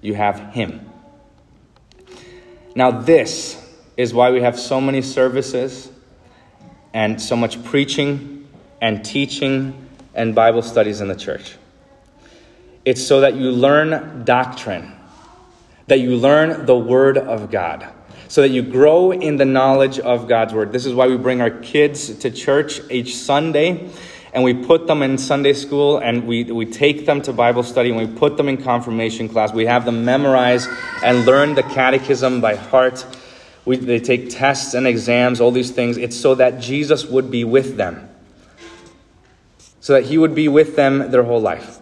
you 0.00 0.14
have 0.14 0.40
him. 0.54 0.90
Now, 2.74 2.90
this 2.90 3.62
is 3.98 4.14
why 4.14 4.30
we 4.30 4.40
have 4.40 4.58
so 4.58 4.80
many 4.80 5.02
services 5.02 5.90
and 6.94 7.20
so 7.20 7.36
much 7.36 7.62
preaching 7.64 8.48
and 8.80 9.04
teaching 9.04 9.88
and 10.14 10.34
Bible 10.34 10.62
studies 10.62 11.02
in 11.02 11.08
the 11.08 11.14
church. 11.14 11.56
It's 12.86 13.06
so 13.06 13.20
that 13.20 13.34
you 13.34 13.50
learn 13.50 14.24
doctrine, 14.24 14.94
that 15.88 16.00
you 16.00 16.16
learn 16.16 16.64
the 16.64 16.76
Word 16.76 17.18
of 17.18 17.50
God, 17.50 17.86
so 18.28 18.40
that 18.40 18.48
you 18.48 18.62
grow 18.62 19.12
in 19.12 19.36
the 19.36 19.44
knowledge 19.44 19.98
of 19.98 20.28
God's 20.28 20.54
Word. 20.54 20.72
This 20.72 20.86
is 20.86 20.94
why 20.94 21.08
we 21.08 21.18
bring 21.18 21.42
our 21.42 21.50
kids 21.50 22.14
to 22.20 22.30
church 22.30 22.80
each 22.90 23.16
Sunday 23.16 23.90
and 24.36 24.44
we 24.44 24.52
put 24.52 24.86
them 24.86 25.02
in 25.02 25.16
Sunday 25.16 25.54
school 25.54 25.96
and 25.96 26.26
we, 26.26 26.44
we 26.44 26.66
take 26.66 27.06
them 27.06 27.22
to 27.22 27.32
Bible 27.32 27.62
study 27.62 27.88
and 27.88 27.98
we 27.98 28.06
put 28.06 28.36
them 28.36 28.50
in 28.50 28.62
confirmation 28.62 29.30
class. 29.30 29.50
We 29.50 29.64
have 29.64 29.86
them 29.86 30.04
memorize 30.04 30.68
and 31.02 31.24
learn 31.24 31.54
the 31.54 31.62
catechism 31.62 32.42
by 32.42 32.56
heart. 32.56 33.06
We, 33.64 33.78
they 33.78 33.98
take 33.98 34.28
tests 34.28 34.74
and 34.74 34.86
exams, 34.86 35.40
all 35.40 35.52
these 35.52 35.70
things. 35.70 35.96
It's 35.96 36.14
so 36.14 36.34
that 36.34 36.60
Jesus 36.60 37.06
would 37.06 37.30
be 37.30 37.44
with 37.44 37.78
them, 37.78 38.10
so 39.80 39.94
that 39.94 40.04
he 40.04 40.18
would 40.18 40.34
be 40.34 40.48
with 40.48 40.76
them 40.76 41.10
their 41.10 41.22
whole 41.22 41.40
life. 41.40 41.80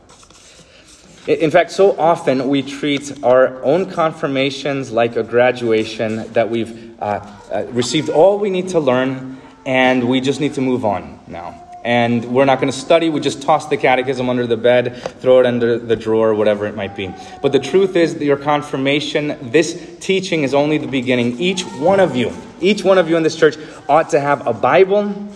In 1.27 1.51
fact, 1.51 1.73
so 1.73 1.99
often 1.99 2.49
we 2.49 2.63
treat 2.63 3.25
our 3.25 3.65
own 3.65 3.91
confirmations 3.91 4.93
like 4.93 5.17
a 5.17 5.25
graduation 5.25 6.33
that 6.35 6.51
we've 6.51 7.03
uh, 7.03 7.29
uh, 7.51 7.67
received 7.71 8.11
all 8.11 8.39
we 8.39 8.49
need 8.49 8.69
to 8.69 8.79
learn 8.79 9.41
and 9.67 10.09
we 10.09 10.21
just 10.21 10.39
need 10.39 10.55
to 10.55 10.61
move 10.61 10.85
on 10.85 11.19
now 11.27 11.64
and 11.85 12.25
we're 12.25 12.47
not 12.47 12.61
going 12.61 12.73
to 12.73 12.79
study. 12.79 13.11
We 13.11 13.21
just 13.21 13.43
toss 13.43 13.69
the 13.69 13.77
catechism 13.77 14.31
under 14.31 14.47
the 14.47 14.57
bed, 14.57 14.97
throw 15.21 15.41
it 15.41 15.47
under 15.47 15.79
the 15.79 15.95
drawer, 15.95 16.35
whatever 16.35 16.67
it 16.67 16.75
might 16.75 16.97
be. 16.97 17.15
But 17.43 17.53
the 17.53 17.59
truth 17.59 17.95
is, 17.95 18.15
your 18.17 18.39
confirmation, 18.39 19.37
this 19.43 19.99
teaching 20.01 20.43
is 20.43 20.55
only 20.55 20.79
the 20.79 20.87
beginning. 20.87 21.39
Each 21.39 21.63
one 21.63 22.01
of 22.01 22.17
you, 22.17 22.33
each 22.61 22.83
one 22.83 22.97
of 22.97 23.11
you 23.11 23.19
in 23.19 23.23
this 23.23 23.37
church 23.37 23.57
ought 23.87 24.09
to 24.11 24.21
have 24.21 24.47
a 24.47 24.55
Bible, 24.55 25.29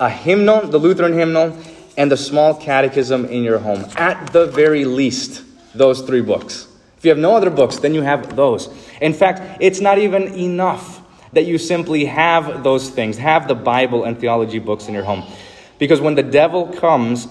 a 0.00 0.08
hymnal, 0.08 0.62
the 0.66 0.78
Lutheran 0.78 1.12
hymnal, 1.12 1.56
and 1.98 2.10
the 2.10 2.16
small 2.16 2.54
catechism 2.54 3.26
in 3.26 3.44
your 3.44 3.58
home. 3.58 3.84
At 3.96 4.32
the 4.32 4.46
very 4.46 4.86
least, 4.86 5.44
those 5.74 6.00
three 6.00 6.22
books. 6.22 6.68
If 6.96 7.04
you 7.04 7.10
have 7.10 7.18
no 7.18 7.36
other 7.36 7.50
books, 7.50 7.78
then 7.78 7.92
you 7.94 8.00
have 8.00 8.34
those. 8.34 8.68
In 9.02 9.12
fact, 9.12 9.58
it's 9.60 9.80
not 9.80 9.98
even 9.98 10.22
enough 10.34 11.02
that 11.34 11.44
you 11.44 11.58
simply 11.58 12.06
have 12.06 12.62
those 12.62 12.88
things, 12.88 13.18
have 13.18 13.48
the 13.48 13.54
Bible 13.54 14.04
and 14.04 14.18
theology 14.18 14.58
books 14.58 14.88
in 14.88 14.94
your 14.94 15.02
home. 15.02 15.24
Because 15.82 16.00
when 16.00 16.14
the 16.14 16.22
devil 16.22 16.68
comes, 16.68 17.26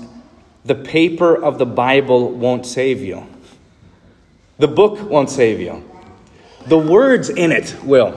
the 0.66 0.76
paper 0.76 1.34
of 1.34 1.58
the 1.58 1.66
Bible 1.66 2.34
won't 2.34 2.66
save 2.66 3.00
you. 3.02 3.26
The 4.58 4.68
book 4.68 5.10
won't 5.10 5.30
save 5.30 5.62
you. 5.62 5.90
The 6.66 6.78
words 6.78 7.30
in 7.30 7.54
it 7.54 7.74
will. 7.82 8.14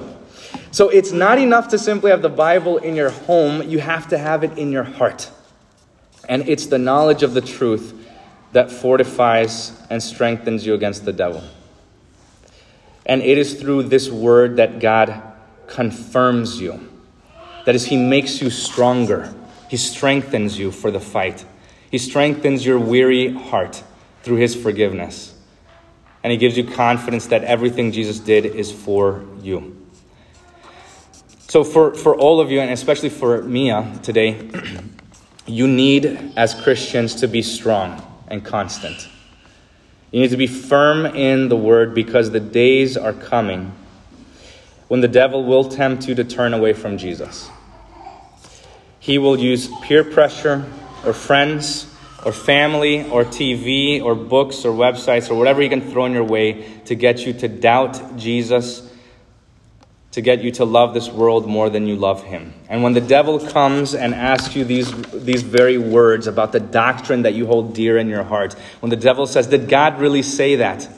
So 0.73 0.89
it's 0.89 1.13
not 1.13 1.39
enough 1.39 1.69
to 1.69 1.79
simply 1.79 2.11
have 2.11 2.21
the 2.21 2.29
Bible 2.29 2.79
in 2.79 2.97
your 2.97 3.11
home, 3.11 3.63
you 3.63 3.79
have 3.79 4.09
to 4.09 4.19
have 4.19 4.43
it 4.43 4.59
in 4.59 4.73
your 4.73 4.83
heart. 4.83 5.31
And 6.29 6.49
it's 6.49 6.67
the 6.67 6.81
knowledge 6.81 7.23
of 7.23 7.33
the 7.33 7.41
truth 7.41 7.95
that 8.51 8.73
fortifies 8.73 9.81
and 9.89 10.03
strengthens 10.03 10.67
you 10.67 10.75
against 10.75 11.05
the 11.05 11.13
devil. 11.13 11.45
And 13.07 13.23
it 13.23 13.39
is 13.39 13.55
through 13.55 13.85
this 13.85 14.11
word 14.11 14.57
that 14.57 14.81
God 14.81 15.23
confirms 15.69 16.61
you. 16.61 16.91
That 17.67 17.77
is, 17.77 17.87
He 17.87 17.97
makes 17.97 18.43
you 18.43 18.51
stronger. 18.51 19.33
He 19.69 19.77
strengthens 19.77 20.59
you 20.59 20.71
for 20.71 20.91
the 20.91 21.01
fight. 21.01 21.45
He 21.91 21.99
strengthens 21.99 22.65
your 22.65 22.79
weary 22.79 23.33
heart 23.33 23.83
through 24.23 24.37
His 24.37 24.55
forgiveness. 24.55 25.35
And 26.23 26.31
He 26.31 26.37
gives 26.37 26.57
you 26.57 26.65
confidence 26.65 27.27
that 27.27 27.45
everything 27.45 27.93
Jesus 27.93 28.19
did 28.19 28.47
is 28.47 28.73
for 28.73 29.25
you. 29.43 29.77
So, 31.49 31.63
for, 31.63 31.95
for 31.95 32.17
all 32.17 32.41
of 32.41 32.51
you, 32.51 32.61
and 32.61 32.71
especially 32.71 33.11
for 33.11 33.43
Mia 33.43 33.99
today, 34.03 34.51
you 35.47 35.69
need, 35.69 36.33
as 36.37 36.55
Christians, 36.55 37.15
to 37.17 37.29
be 37.29 37.43
strong 37.43 38.03
and 38.29 38.45
constant. 38.45 39.09
You 40.11 40.21
need 40.21 40.31
to 40.31 40.37
be 40.37 40.47
firm 40.47 41.07
in 41.07 41.49
the 41.49 41.57
word 41.57 41.95
because 41.95 42.31
the 42.31 42.41
days 42.41 42.97
are 42.97 43.13
coming 43.13 43.73
when 44.89 45.01
the 45.01 45.09
devil 45.09 45.45
will 45.45 45.65
tempt 45.69 46.09
you 46.09 46.15
to 46.15 46.25
turn 46.25 46.55
away 46.55 46.73
from 46.73 46.99
Jesus. 46.99 47.51
He 49.05 49.19
will 49.19 49.39
use 49.39 49.69
peer 49.83 50.03
pressure 50.03 50.65
or 51.05 51.13
friends 51.13 51.95
or 52.25 52.33
family 52.33 53.07
or 53.11 53.23
TV 53.23 54.03
or 54.03 54.15
books 54.15 54.65
or 54.65 54.73
websites 54.73 55.31
or 55.31 55.35
whatever 55.35 55.61
he 55.61 55.69
can 55.69 55.83
throw 55.83 56.07
in 56.07 56.13
your 56.13 56.25
way 56.25 56.81
to 56.87 56.95
get 56.95 57.27
you 57.27 57.35
to 57.35 57.47
doubt 57.47 58.17
Jesus, 58.17 58.91
to 60.13 60.23
get 60.23 60.43
you 60.43 60.53
to 60.53 60.65
love 60.65 60.95
this 60.95 61.11
world 61.11 61.47
more 61.47 61.69
than 61.69 61.87
you 61.87 61.97
love 61.97 62.23
him. 62.23 62.55
And 62.71 62.83
when 62.83 62.95
the 62.95 63.03
devil 63.03 63.39
comes 63.39 63.95
and 63.95 64.15
asks 64.15 64.57
you 64.57 64.65
these, 64.65 64.91
these 65.13 65.43
very 65.43 65.77
words 65.77 66.27
about 66.27 66.53
the 66.53 66.61
doctrine 66.61 67.25
that 67.25 67.35
you 67.35 67.45
hold 67.45 67.75
dear 67.75 67.99
in 67.99 68.09
your 68.09 68.25
heart, 68.25 68.55
when 68.81 68.89
the 68.89 68.97
devil 68.97 69.27
says, 69.27 69.49
Did 69.49 69.69
God 69.69 70.01
really 70.01 70.23
say 70.23 70.57
that? 70.57 70.89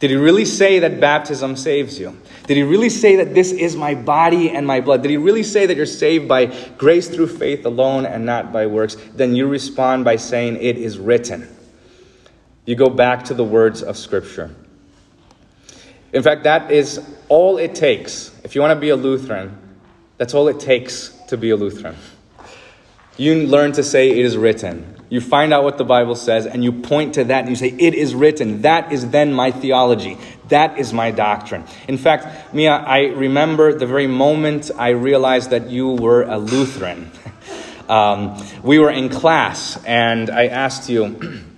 Did 0.00 0.10
he 0.10 0.16
really 0.16 0.46
say 0.46 0.78
that 0.78 0.98
baptism 0.98 1.56
saves 1.56 2.00
you? 2.00 2.18
Did 2.46 2.56
he 2.56 2.62
really 2.62 2.88
say 2.88 3.16
that 3.16 3.34
this 3.34 3.52
is 3.52 3.76
my 3.76 3.94
body 3.94 4.50
and 4.50 4.66
my 4.66 4.80
blood? 4.80 5.02
Did 5.02 5.10
he 5.10 5.18
really 5.18 5.42
say 5.42 5.66
that 5.66 5.76
you're 5.76 5.84
saved 5.84 6.26
by 6.26 6.46
grace 6.78 7.06
through 7.06 7.26
faith 7.26 7.66
alone 7.66 8.06
and 8.06 8.24
not 8.24 8.50
by 8.50 8.66
works? 8.66 8.96
Then 9.14 9.36
you 9.36 9.46
respond 9.46 10.06
by 10.06 10.16
saying, 10.16 10.56
It 10.56 10.78
is 10.78 10.98
written. 10.98 11.54
You 12.64 12.76
go 12.76 12.88
back 12.88 13.24
to 13.24 13.34
the 13.34 13.44
words 13.44 13.82
of 13.82 13.98
Scripture. 13.98 14.54
In 16.14 16.22
fact, 16.22 16.44
that 16.44 16.70
is 16.70 17.06
all 17.28 17.58
it 17.58 17.74
takes. 17.74 18.32
If 18.42 18.54
you 18.54 18.62
want 18.62 18.74
to 18.74 18.80
be 18.80 18.88
a 18.88 18.96
Lutheran, 18.96 19.56
that's 20.16 20.32
all 20.32 20.48
it 20.48 20.60
takes 20.60 21.10
to 21.28 21.36
be 21.36 21.50
a 21.50 21.56
Lutheran. 21.56 21.96
You 23.18 23.46
learn 23.46 23.72
to 23.72 23.82
say, 23.82 24.10
It 24.10 24.24
is 24.24 24.38
written. 24.38 24.99
You 25.10 25.20
find 25.20 25.52
out 25.52 25.64
what 25.64 25.76
the 25.76 25.84
Bible 25.84 26.14
says 26.14 26.46
and 26.46 26.62
you 26.62 26.72
point 26.72 27.14
to 27.14 27.24
that 27.24 27.40
and 27.40 27.50
you 27.50 27.56
say, 27.56 27.74
It 27.76 27.94
is 27.94 28.14
written. 28.14 28.62
That 28.62 28.92
is 28.92 29.10
then 29.10 29.34
my 29.34 29.50
theology. 29.50 30.16
That 30.48 30.78
is 30.78 30.92
my 30.92 31.10
doctrine. 31.10 31.64
In 31.88 31.98
fact, 31.98 32.54
Mia, 32.54 32.72
I 32.72 33.06
remember 33.08 33.76
the 33.76 33.86
very 33.86 34.06
moment 34.06 34.70
I 34.76 34.90
realized 34.90 35.50
that 35.50 35.68
you 35.68 35.90
were 35.90 36.22
a 36.22 36.38
Lutheran. 36.38 37.10
um, 37.88 38.40
we 38.62 38.78
were 38.78 38.90
in 38.90 39.08
class 39.08 39.82
and 39.84 40.30
I 40.30 40.46
asked 40.46 40.88
you, 40.88 41.44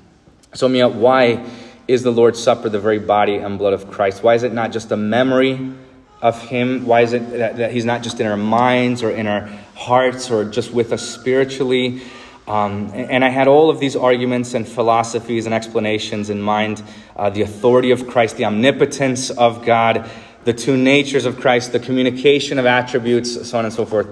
So, 0.54 0.68
Mia, 0.68 0.86
why 0.86 1.46
is 1.88 2.02
the 2.02 2.12
Lord's 2.12 2.42
Supper 2.42 2.68
the 2.68 2.78
very 2.78 2.98
body 2.98 3.36
and 3.36 3.58
blood 3.58 3.72
of 3.72 3.90
Christ? 3.90 4.22
Why 4.22 4.34
is 4.34 4.42
it 4.42 4.52
not 4.52 4.70
just 4.70 4.92
a 4.92 4.98
memory 4.98 5.72
of 6.20 6.40
Him? 6.42 6.84
Why 6.84 7.00
is 7.00 7.14
it 7.14 7.30
that, 7.30 7.56
that 7.56 7.72
He's 7.72 7.86
not 7.86 8.02
just 8.02 8.20
in 8.20 8.26
our 8.26 8.36
minds 8.36 9.02
or 9.02 9.10
in 9.10 9.26
our 9.26 9.48
hearts 9.74 10.30
or 10.30 10.44
just 10.44 10.70
with 10.70 10.92
us 10.92 11.00
spiritually? 11.08 12.02
Um, 12.48 12.90
and 12.94 13.24
I 13.24 13.28
had 13.28 13.46
all 13.46 13.70
of 13.70 13.78
these 13.78 13.94
arguments 13.94 14.54
and 14.54 14.66
philosophies 14.66 15.46
and 15.46 15.54
explanations 15.54 16.28
in 16.28 16.42
mind 16.42 16.82
uh, 17.14 17.30
the 17.30 17.42
authority 17.42 17.92
of 17.92 18.08
Christ, 18.08 18.36
the 18.36 18.44
omnipotence 18.46 19.30
of 19.30 19.64
God, 19.64 20.10
the 20.44 20.52
two 20.52 20.76
natures 20.76 21.24
of 21.24 21.38
Christ, 21.38 21.72
the 21.72 21.78
communication 21.78 22.58
of 22.58 22.66
attributes, 22.66 23.48
so 23.48 23.58
on 23.58 23.64
and 23.64 23.72
so 23.72 23.86
forth. 23.86 24.08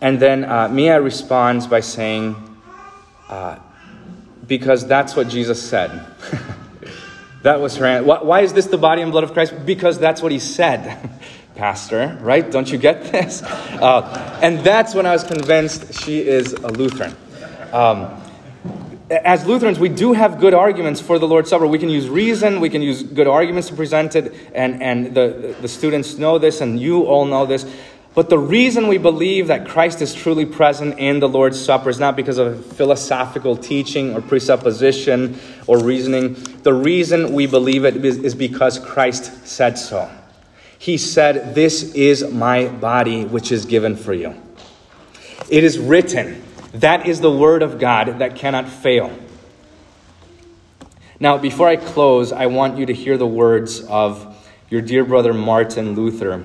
And 0.00 0.18
then 0.18 0.44
uh, 0.44 0.68
Mia 0.68 1.00
responds 1.00 1.66
by 1.66 1.80
saying, 1.80 2.34
uh, 3.28 3.58
because 4.46 4.86
that's 4.86 5.16
what 5.16 5.28
Jesus 5.28 5.62
said. 5.62 6.06
that 7.42 7.60
was 7.60 7.76
her 7.76 7.86
answer. 7.86 8.04
Why 8.04 8.40
is 8.40 8.52
this 8.52 8.66
the 8.66 8.78
body 8.78 9.02
and 9.02 9.12
blood 9.12 9.24
of 9.24 9.32
Christ? 9.32 9.54
Because 9.64 9.98
that's 9.98 10.20
what 10.20 10.32
he 10.32 10.38
said. 10.38 11.10
Pastor, 11.54 12.18
right? 12.20 12.50
Don't 12.50 12.70
you 12.70 12.78
get 12.78 13.04
this? 13.12 13.42
Uh, 13.42 14.38
and 14.42 14.58
that's 14.60 14.94
when 14.94 15.06
I 15.06 15.12
was 15.12 15.22
convinced 15.22 16.02
she 16.02 16.18
is 16.20 16.52
a 16.52 16.68
Lutheran. 16.68 17.16
Um, 17.74 18.22
as 19.10 19.44
Lutherans, 19.46 19.80
we 19.80 19.88
do 19.88 20.12
have 20.12 20.38
good 20.38 20.54
arguments 20.54 21.00
for 21.00 21.18
the 21.18 21.26
Lord's 21.26 21.50
Supper. 21.50 21.66
We 21.66 21.80
can 21.80 21.88
use 21.88 22.08
reason, 22.08 22.60
we 22.60 22.70
can 22.70 22.82
use 22.82 23.02
good 23.02 23.26
arguments 23.26 23.68
to 23.68 23.74
present 23.74 24.14
it, 24.14 24.32
and, 24.54 24.80
and 24.80 25.12
the, 25.12 25.56
the 25.60 25.66
students 25.66 26.16
know 26.16 26.38
this, 26.38 26.60
and 26.60 26.78
you 26.78 27.02
all 27.02 27.24
know 27.24 27.46
this. 27.46 27.66
But 28.14 28.30
the 28.30 28.38
reason 28.38 28.86
we 28.86 28.98
believe 28.98 29.48
that 29.48 29.66
Christ 29.66 30.00
is 30.02 30.14
truly 30.14 30.46
present 30.46 31.00
in 31.00 31.18
the 31.18 31.28
Lord's 31.28 31.60
Supper 31.60 31.90
is 31.90 31.98
not 31.98 32.14
because 32.14 32.38
of 32.38 32.64
philosophical 32.64 33.56
teaching 33.56 34.14
or 34.14 34.22
presupposition 34.22 35.36
or 35.66 35.82
reasoning. 35.82 36.34
The 36.62 36.74
reason 36.74 37.32
we 37.32 37.46
believe 37.46 37.84
it 37.84 38.04
is, 38.04 38.18
is 38.18 38.36
because 38.36 38.78
Christ 38.78 39.48
said 39.48 39.78
so. 39.78 40.08
He 40.78 40.96
said, 40.96 41.56
This 41.56 41.92
is 41.94 42.30
my 42.30 42.68
body, 42.68 43.24
which 43.24 43.50
is 43.50 43.66
given 43.66 43.96
for 43.96 44.14
you. 44.14 44.40
It 45.50 45.64
is 45.64 45.76
written. 45.76 46.43
That 46.74 47.06
is 47.06 47.20
the 47.20 47.30
word 47.30 47.62
of 47.62 47.78
God 47.78 48.18
that 48.18 48.34
cannot 48.34 48.68
fail. 48.68 49.16
Now, 51.20 51.38
before 51.38 51.68
I 51.68 51.76
close, 51.76 52.32
I 52.32 52.46
want 52.46 52.78
you 52.78 52.86
to 52.86 52.92
hear 52.92 53.16
the 53.16 53.26
words 53.26 53.80
of 53.82 54.36
your 54.70 54.82
dear 54.82 55.04
brother 55.04 55.32
Martin 55.32 55.94
Luther, 55.94 56.44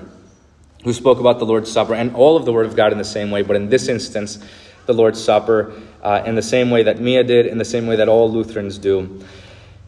who 0.84 0.92
spoke 0.92 1.18
about 1.18 1.40
the 1.40 1.46
Lord's 1.46 1.70
Supper 1.70 1.94
and 1.94 2.14
all 2.14 2.36
of 2.36 2.44
the 2.44 2.52
Word 2.52 2.66
of 2.66 2.76
God 2.76 2.92
in 2.92 2.98
the 2.98 3.04
same 3.04 3.32
way, 3.32 3.42
but 3.42 3.56
in 3.56 3.70
this 3.70 3.88
instance, 3.88 4.38
the 4.86 4.94
Lord's 4.94 5.22
Supper 5.22 5.72
uh, 6.00 6.22
in 6.24 6.36
the 6.36 6.42
same 6.42 6.70
way 6.70 6.84
that 6.84 7.00
Mia 7.00 7.24
did, 7.24 7.46
in 7.46 7.58
the 7.58 7.64
same 7.64 7.88
way 7.88 7.96
that 7.96 8.08
all 8.08 8.30
Lutherans 8.30 8.78
do. 8.78 9.24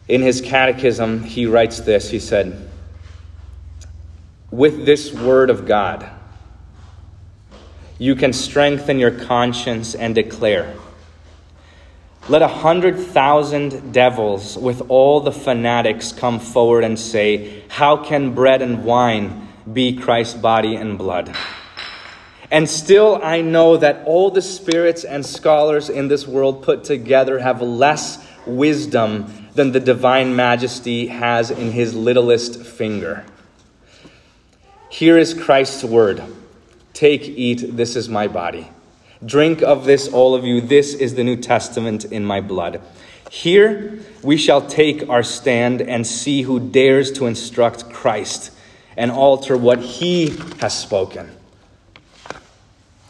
In 0.09 0.21
his 0.21 0.41
catechism, 0.41 1.23
he 1.23 1.45
writes 1.45 1.79
this 1.79 2.09
He 2.09 2.19
said, 2.19 2.69
With 4.51 4.85
this 4.85 5.13
Word 5.13 5.49
of 5.49 5.65
God, 5.65 6.09
you 7.97 8.15
can 8.15 8.33
strengthen 8.33 8.99
your 8.99 9.11
conscience 9.11 9.95
and 9.95 10.15
declare 10.15 10.75
let 12.29 12.41
a 12.41 12.47
hundred 12.47 12.97
thousand 12.97 13.91
devils 13.91 14.57
with 14.57 14.81
all 14.89 15.19
the 15.19 15.31
fanatics 15.31 16.13
come 16.13 16.39
forward 16.39 16.85
and 16.85 16.97
say, 16.97 17.63
How 17.67 17.97
can 17.97 18.33
bread 18.33 18.61
and 18.61 18.85
wine 18.85 19.49
be 19.71 19.97
Christ's 19.97 20.35
body 20.35 20.75
and 20.75 20.97
blood? 20.97 21.35
And 22.49 22.69
still, 22.69 23.19
I 23.21 23.41
know 23.41 23.75
that 23.75 24.05
all 24.05 24.31
the 24.31 24.41
spirits 24.41 25.03
and 25.03 25.25
scholars 25.25 25.89
in 25.89 26.07
this 26.07 26.25
world 26.25 26.63
put 26.63 26.85
together 26.85 27.39
have 27.39 27.61
less 27.61 28.25
wisdom 28.45 29.49
than 29.55 29.73
the 29.73 29.79
divine 29.81 30.33
majesty 30.33 31.07
has 31.07 31.51
in 31.51 31.71
his 31.71 31.93
littlest 31.93 32.61
finger. 32.61 33.25
Here 34.89 35.17
is 35.17 35.33
Christ's 35.33 35.83
word 35.83 36.23
Take, 36.93 37.23
eat, 37.23 37.75
this 37.75 37.95
is 37.95 38.07
my 38.07 38.27
body. 38.27 38.69
Drink 39.25 39.61
of 39.61 39.85
this, 39.85 40.07
all 40.07 40.35
of 40.35 40.45
you. 40.45 40.61
This 40.61 40.93
is 40.93 41.15
the 41.15 41.23
New 41.23 41.37
Testament 41.37 42.05
in 42.05 42.23
my 42.23 42.39
blood. 42.39 42.81
Here 43.31 43.99
we 44.21 44.37
shall 44.37 44.61
take 44.61 45.09
our 45.09 45.23
stand 45.23 45.81
and 45.81 46.05
see 46.05 46.43
who 46.43 46.59
dares 46.59 47.11
to 47.13 47.25
instruct 47.25 47.91
Christ 47.91 48.51
and 48.95 49.09
alter 49.09 49.57
what 49.57 49.79
he 49.79 50.37
has 50.59 50.77
spoken. 50.77 51.31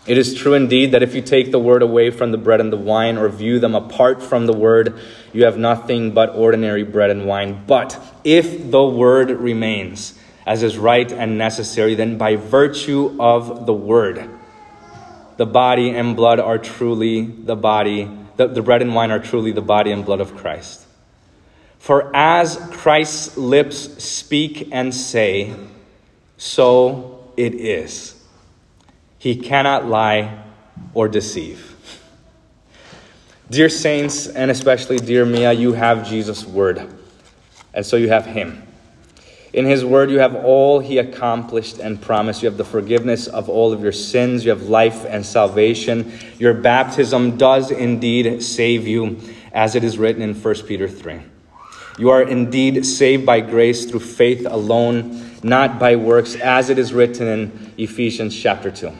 It 0.06 0.18
is 0.18 0.34
true 0.34 0.54
indeed 0.54 0.92
that 0.92 1.04
if 1.04 1.16
you 1.16 1.22
take 1.22 1.52
the 1.52 1.60
word 1.60 1.82
away 1.82 2.10
from 2.10 2.32
the 2.32 2.38
bread 2.38 2.60
and 2.60 2.72
the 2.72 2.78
wine, 2.78 3.18
or 3.18 3.30
view 3.30 3.60
them 3.60 3.74
apart 3.74 4.22
from 4.22 4.46
the 4.48 4.54
word, 4.54 5.00
you 5.32 5.46
have 5.46 5.58
nothing 5.58 6.12
but 6.12 6.36
ordinary 6.36 6.84
bread 6.84 7.10
and 7.10 7.26
wine. 7.26 7.64
But 7.66 8.00
if 8.24 8.70
the 8.70 8.86
word 8.86 9.30
remains, 9.30 10.20
as 10.46 10.64
is 10.64 10.78
right 10.78 11.12
and 11.12 11.38
necessary, 11.38 11.96
then 11.96 12.18
by 12.18 12.36
virtue 12.36 13.16
of 13.20 13.66
the 13.66 13.74
word, 13.74 14.30
the 15.38 15.46
body 15.46 15.90
and 15.90 16.16
blood 16.16 16.40
are 16.40 16.58
truly 16.58 17.22
the 17.22 17.56
body, 17.56 18.10
the, 18.36 18.48
the 18.48 18.62
bread 18.62 18.82
and 18.82 18.94
wine 18.94 19.12
are 19.12 19.20
truly 19.20 19.52
the 19.52 19.62
body 19.62 19.92
and 19.92 20.06
blood 20.06 20.22
of 20.22 20.36
Christ. 20.36 20.86
For 21.80 22.16
as 22.16 22.58
Christ's 22.72 23.36
lips 23.38 24.04
speak 24.04 24.70
and 24.72 24.94
say, 24.94 25.54
so 26.38 27.32
it 27.38 27.56
is. 27.56 28.22
He 29.18 29.36
cannot 29.36 29.86
lie 29.86 30.44
or 30.94 31.08
deceive. 31.08 31.70
Dear 33.50 33.70
saints, 33.70 34.28
and 34.28 34.50
especially 34.50 34.98
dear 34.98 35.26
Mia, 35.26 35.54
you 35.54 35.74
have 35.74 36.08
Jesus' 36.08 36.46
word, 36.46 36.90
and 37.74 37.86
so 37.86 37.96
you 37.98 38.10
have 38.10 38.26
Him. 38.26 38.64
In 39.54 39.66
His 39.66 39.86
Word, 39.86 40.10
you 40.10 40.18
have 40.18 40.36
all 40.36 40.80
He 40.80 40.98
accomplished 40.98 41.78
and 41.78 42.02
promised. 42.02 42.42
You 42.42 42.50
have 42.50 42.58
the 42.58 42.66
forgiveness 42.66 43.28
of 43.28 43.50
all 43.50 43.72
of 43.72 43.82
your 43.82 43.92
sins. 43.92 44.44
You 44.44 44.50
have 44.50 44.64
life 44.64 45.06
and 45.06 45.24
salvation. 45.24 46.12
Your 46.40 46.56
baptism 46.56 47.38
does 47.38 47.70
indeed 47.70 48.42
save 48.42 48.88
you, 48.88 49.20
as 49.52 49.76
it 49.76 49.84
is 49.84 50.00
written 50.00 50.24
in 50.24 50.34
1 50.34 50.56
Peter 50.68 50.88
3. 50.88 51.20
You 52.00 52.10
are 52.10 52.24
indeed 52.24 52.84
saved 52.84 53.28
by 53.28 53.42
grace 53.42 53.86
through 53.86 54.00
faith 54.00 54.48
alone, 54.50 55.24
not 55.44 55.78
by 55.78 55.98
works, 55.98 56.34
as 56.36 56.72
it 56.72 56.80
is 56.80 56.92
written 56.92 57.28
in 57.28 57.74
Ephesians 57.78 58.36
chapter 58.36 58.72
2. 58.72 58.92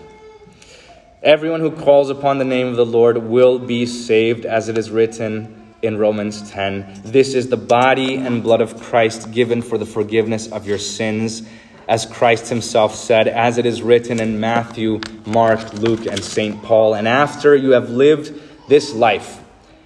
Everyone 1.24 1.62
who 1.62 1.72
calls 1.72 2.12
upon 2.12 2.38
the 2.38 2.46
name 2.46 2.68
of 2.68 2.76
the 2.76 2.86
Lord 2.86 3.18
will 3.18 3.58
be 3.58 3.88
saved, 3.88 4.46
as 4.46 4.70
it 4.70 4.78
is 4.78 4.92
written 4.92 5.63
in 5.84 5.98
Romans 5.98 6.50
10. 6.50 7.02
This 7.04 7.36
is 7.36 7.50
the 7.50 7.58
body 7.58 8.16
and 8.16 8.42
blood 8.42 8.62
of 8.62 8.82
Christ 8.82 9.32
given 9.32 9.62
for 9.62 9.78
the 9.78 9.86
forgiveness 9.86 10.50
of 10.50 10.66
your 10.66 10.78
sins, 10.78 11.44
as 11.90 12.06
Christ 12.06 12.48
himself 12.48 12.96
said, 12.96 13.28
as 13.28 13.58
it 13.58 13.66
is 13.66 13.82
written 13.82 14.22
in 14.22 14.40
Matthew, 14.40 15.02
Mark, 15.26 15.74
Luke, 15.74 16.06
and 16.06 16.24
St. 16.24 16.64
Paul. 16.64 16.96
And 16.96 17.06
after 17.06 17.54
you 17.54 17.72
have 17.72 17.90
lived 17.90 18.34
this 18.70 18.94
life, 18.94 19.42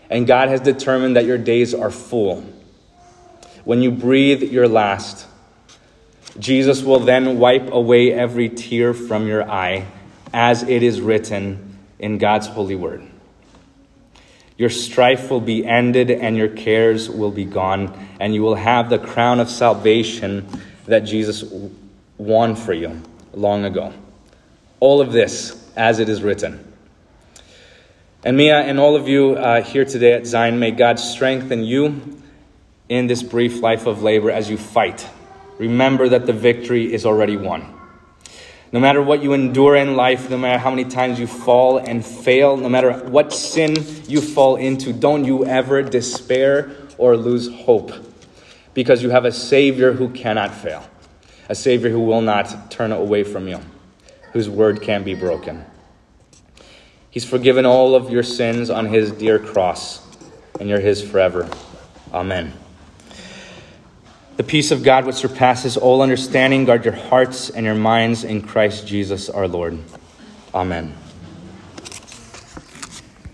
and 0.10 0.28
God 0.28 0.50
has 0.50 0.62
determined 0.62 1.16
that 1.16 1.26
your 1.26 1.40
days 1.40 1.74
are 1.74 1.90
full, 1.90 2.42
when 3.66 3.82
you 3.82 3.90
breathe 3.90 4.44
your 4.44 4.68
last, 4.68 5.26
Jesus 6.38 6.84
will 6.84 7.00
then 7.00 7.40
wipe 7.40 7.72
away 7.72 8.14
every 8.14 8.50
tear 8.50 8.94
from 8.94 9.26
your 9.26 9.50
eye, 9.50 9.88
as 10.32 10.62
it 10.62 10.84
is 10.84 11.02
written 11.02 11.80
in 11.98 12.20
God's 12.20 12.46
holy 12.46 12.76
word. 12.76 13.02
Your 14.58 14.70
strife 14.70 15.30
will 15.30 15.42
be 15.42 15.66
ended 15.66 16.10
and 16.10 16.36
your 16.36 16.48
cares 16.48 17.10
will 17.10 17.32
be 17.32 17.46
gone, 17.46 17.94
and 18.20 18.34
you 18.34 18.42
will 18.42 18.56
have 18.56 18.90
the 18.90 18.98
crown 18.98 19.40
of 19.40 19.50
salvation 19.50 20.48
that 20.88 21.02
Jesus 21.02 21.44
won 22.18 22.56
for 22.56 22.74
you 22.74 23.02
long 23.34 23.66
ago. 23.66 23.94
All 24.80 25.00
of 25.00 25.12
this 25.12 25.72
as 25.76 26.00
it 26.00 26.10
is 26.10 26.24
written. 26.24 26.64
And 28.24 28.36
Mia 28.36 28.58
and 28.58 28.80
all 28.80 28.96
of 28.96 29.08
you 29.08 29.36
uh, 29.36 29.62
here 29.62 29.86
today 29.86 30.14
at 30.14 30.26
Zion, 30.26 30.60
may 30.60 30.72
God 30.72 31.00
strengthen 31.00 31.64
you 31.64 32.20
in 32.90 33.08
this 33.08 33.22
brief 33.22 33.62
life 33.62 33.86
of 33.86 34.02
labor 34.02 34.32
as 34.32 34.50
you 34.50 34.58
fight. 34.58 35.08
Remember 35.60 36.10
that 36.10 36.26
the 36.26 36.34
victory 36.34 36.92
is 36.92 37.06
already 37.06 37.38
won. 37.38 37.77
No 38.72 38.80
matter 38.80 39.02
what 39.02 39.24
you 39.24 39.34
endure 39.34 39.76
in 39.76 39.96
life, 39.96 40.30
no 40.30 40.38
matter 40.38 40.60
how 40.60 40.70
many 40.70 40.86
times 40.86 41.20
you 41.20 41.28
fall 41.28 41.78
and 41.78 42.06
fail, 42.06 42.58
no 42.58 42.68
matter 42.68 42.92
what 43.08 43.32
sin 43.32 43.76
you 44.08 44.20
fall 44.20 44.58
into, 44.58 44.92
don't 44.92 45.24
you 45.24 45.46
ever 45.46 45.82
despair 45.82 46.72
or 46.98 47.16
lose 47.16 47.50
hope 47.50 47.92
because 48.74 49.02
you 49.02 49.10
have 49.10 49.26
a 49.26 49.32
Savior 49.32 49.94
who 49.94 50.10
cannot 50.10 50.54
fail, 50.54 50.88
a 51.50 51.56
Savior 51.56 51.90
who 51.90 52.02
will 52.02 52.22
not 52.22 52.70
turn 52.70 52.92
away 52.92 53.24
from 53.24 53.48
you, 53.48 53.60
whose 54.34 54.50
word 54.50 54.82
can't 54.82 55.06
be 55.06 55.16
broken. 55.16 55.66
He's 57.10 57.26
forgiven 57.26 57.66
all 57.66 57.96
of 57.96 58.12
your 58.12 58.22
sins 58.22 58.70
on 58.70 58.86
His 58.86 59.12
dear 59.12 59.40
cross, 59.40 60.06
and 60.60 60.70
you're 60.70 60.80
His 60.80 61.02
forever. 61.02 61.50
Amen. 62.14 62.54
The 64.38 64.44
peace 64.44 64.70
of 64.70 64.84
God, 64.84 65.06
which 65.06 65.16
surpasses 65.16 65.78
all 65.78 66.04
understanding, 66.04 66.66
guard 66.66 66.86
your 66.86 66.94
hearts 66.94 67.50
and 67.50 67.66
your 67.66 67.74
minds 67.74 68.24
in 68.24 68.44
Christ 68.44 68.86
Jesus 68.86 69.30
our 69.30 69.48
Lord. 69.48 69.80
Amen. 70.54 70.96